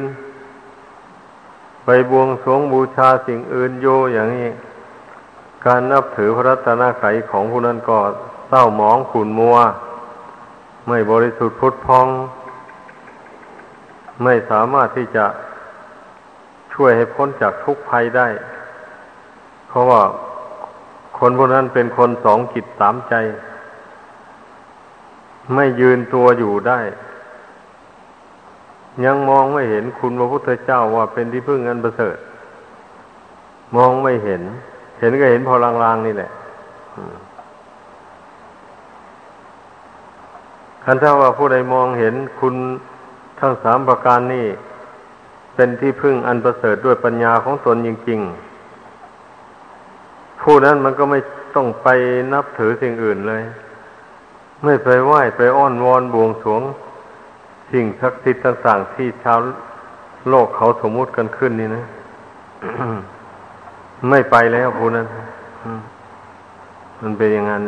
[1.85, 4.49] ไปบวงสรวงบูชาสิ่งอื่นโยอย่างนี้
[5.67, 7.99] การนับถือพระรัตนตรัยของผู้นั้นก็
[8.49, 9.57] เศร้าหมองขุ่นมัว
[10.89, 12.07] ไม่บริสุทธิ์พุทธพอง
[14.25, 15.25] ไม่สามารถที่จะ
[16.75, 18.29] ช่วยให้พ้นจากทุกข์ภัยได้
[19.69, 20.03] เพราะว่า
[21.19, 23.15] คนพวกนั้นเป็นคนสองจิตสามใจ
[25.55, 26.81] ไม่ยืนตัวอยู่ได้
[29.05, 32.17] ยังมองไม่เห็นคุณพระพุทธเจ้าว่าเป็นที่พึ่งอันประเสริฐ
[33.77, 34.43] มองไม่เห็น
[35.01, 35.55] เห็นก็เห็นพอ
[35.85, 36.31] ลางๆนี่แหละ
[40.85, 42.55] คันถ้าว่าผู้ใดมองเห็นคุณ
[43.41, 44.47] ทั้งสามประการนี่
[45.55, 48.21] เป็นที่พึ่งอันประเสริฐด้วยปัญญาของตนจริง
[49.47, 51.21] ๆ ผู้นั้นมันก็ไม่
[51.55, 51.89] ต้องไป
[52.33, 53.43] นับถือสิ่งอื่นเลย
[54.65, 56.63] ไม่ไปไหว้ไปอ้อนวอนบวงสรวง
[57.71, 59.39] สิ่งศักดิ์สิทธิ์ต่างๆที่ชาว
[60.29, 61.85] โลกเขาสมมุติกันขึ้นนี่นะ
[64.11, 65.07] ไม่ไปแล้วผู้นั้น
[67.03, 67.63] มันเป็นอย่างนั้น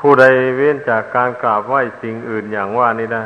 [0.00, 0.24] ผู้ใด
[0.56, 3.24] เว้นจากการกราบไหว้สิ่งอื่นอย่างว่านี่นะ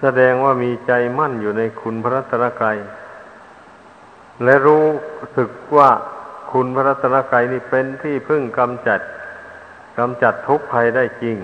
[0.00, 2.78] แสดงว่ามีใจมั่นอยู่ในคุณพระรัตนกรัย
[4.44, 4.84] และรู้
[5.36, 5.90] สึกว่า
[6.52, 9.00] คุณพระรัตนกรัยนี่เป็นที่พึ่งกำจัด
[9.98, 11.36] กำจัดทุกภัยได้จริง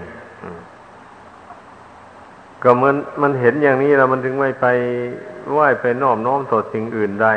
[2.62, 4.66] ก็มันมันเห็นอย่างนี้แล้วมันถึงไม่ไป
[5.52, 7.34] ไหว้ไปน้อมน้อมต่อสิ่งอื่นได้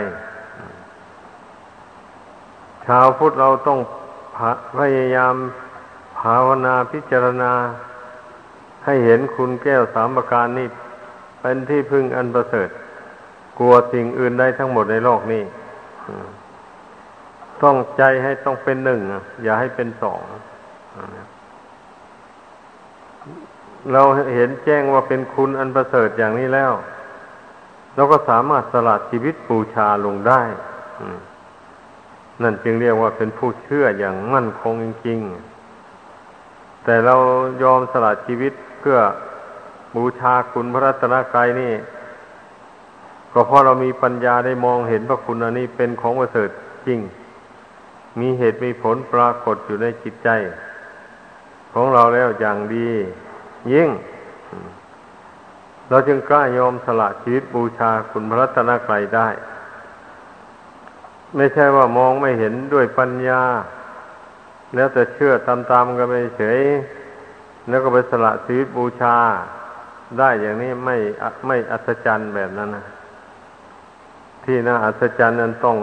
[2.86, 3.80] ชาวพุทธเราต้อง
[4.78, 5.36] พยายาม
[6.20, 7.53] ภาวนาพิจารณา
[8.86, 10.68] ให้เห็นคุณแก้วสามประการนี้
[11.39, 12.70] เป็นที่พึ่งอันประเสริฐ
[13.59, 15.43] กลัวสิ่งอื่นได้ทั้งหมดในโลกนี้
[17.63, 19.01] ต้องใจให้ต้องเป็นหนึ่ง
[19.43, 20.22] อย่าให้เป็นสอง
[23.93, 24.01] เรา
[24.36, 26.72] เห็นแจ้งว่าเป็นคุณอันประเสริฐอย่างนี้แล้ว
[27.95, 30.41] เราก็สามารถสละชีวิตบูชาลงได้
[32.43, 35.47] นั่นจึงเรียกว่าเป็นผู้เชื่ออย่างมั่นคงจริงๆ
[36.90, 37.16] แต่เรา
[37.64, 38.98] ยอมสละชีวิตเพื่อ
[39.96, 41.74] บูชาคุณพระรัตนกายนี่
[43.34, 46.50] ก็เพราะเรามีปัญญาได้มองเห็นพระคุณอันนี้เป็นของประเสริฐ
[46.88, 47.00] จริง
[48.20, 50.30] มีเหตุมีผลปรากฏอยู่ในจิตใจ
[51.74, 52.90] ของเราแล้วอย่างดี
[53.74, 53.90] ยิ่ง
[55.90, 59.28] เราจึงกล้ายอมสละชีวิตบูชาคุณพระรัตนกรยได้
[61.36, 63.42] ไม่ใช่ว่ามองไม่เห็นด้วยปัญญา
[64.76, 66.61] แล้วแต่เชื่อตามๆกันไปเฉย
[67.70, 69.18] แล้วก็ไปสละชีวิตบูชา
[70.20, 70.97] ได้อย่างนี้ไม่
[71.47, 72.86] ไม่อัศจรรย์แบบนั้นนะ
[74.43, 75.78] ที่น่าอัศจรรย์นั้นต้อง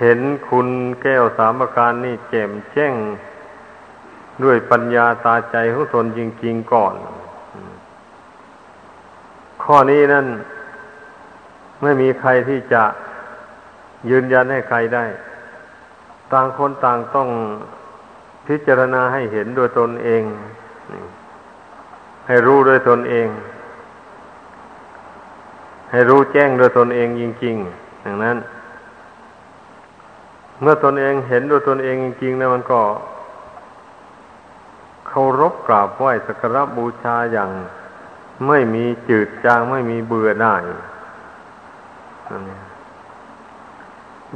[0.00, 0.18] เห็น
[0.48, 0.68] คุณ
[1.02, 2.94] แก้วสามประการนี่แจ่มแจ้ง
[4.44, 6.94] ด้วยปัญญาตาใจของตนจริงๆก่อน
[9.62, 10.26] ข้อนี้นั่น
[11.82, 12.82] ไม่มีใครที่จะ
[14.10, 15.04] ยืนยันให้ใครได้
[16.32, 17.28] ต่างคนต่างต้อง
[18.46, 20.22] พิจารณาให้เห็นโดยตนเอง
[22.26, 23.28] ให้รู้ด้วยตนเอง
[25.90, 28.36] ให้รู้แจ้งด้วยตนเองจริงๆอย่างนั้น
[30.60, 32.80] เมื่อตนเองเห็นด้วยตนเองจริงๆนะมันก็
[35.08, 37.50] เคารพกราบไหว้สักการบูชาอย่าง
[38.48, 40.62] ไม่มีจืดจางไม่มีเบื่อหน่าย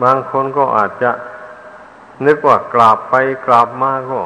[0.02, 1.10] บางคนก็อาจจะ
[2.26, 3.14] นึกว่ากราบไป
[3.46, 4.18] กราบมาก็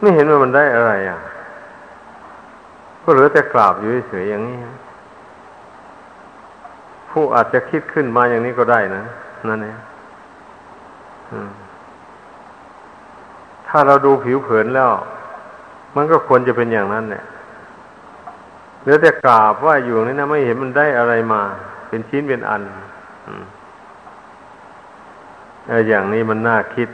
[0.00, 1.20] ไม่เห็นว่ามันได้อะไรอะ
[3.02, 4.58] ก็เหลือแต่กราบอยู่เฉยๆอย่างนี้
[7.10, 9.02] ผู้อาจจะคิดขึ้นมาอย่างนี้ก็ได้นะ
[9.48, 9.76] นั่นเอง
[13.68, 14.90] ถ้าเราดูผิวเผินแล้ว
[15.96, 17.24] มันก็ควรจะเป็นอย่างนั้นเนี่ย
[18.80, 21.42] เหลือแต่กราบว่าอยู่นี่นะไม่เห็นมันได้อะไรมา
[21.88, 22.62] เป็นชิ้นเป็นอัน
[23.24, 23.44] เออ
[25.88, 26.88] อย่างนี้มันน่าคิด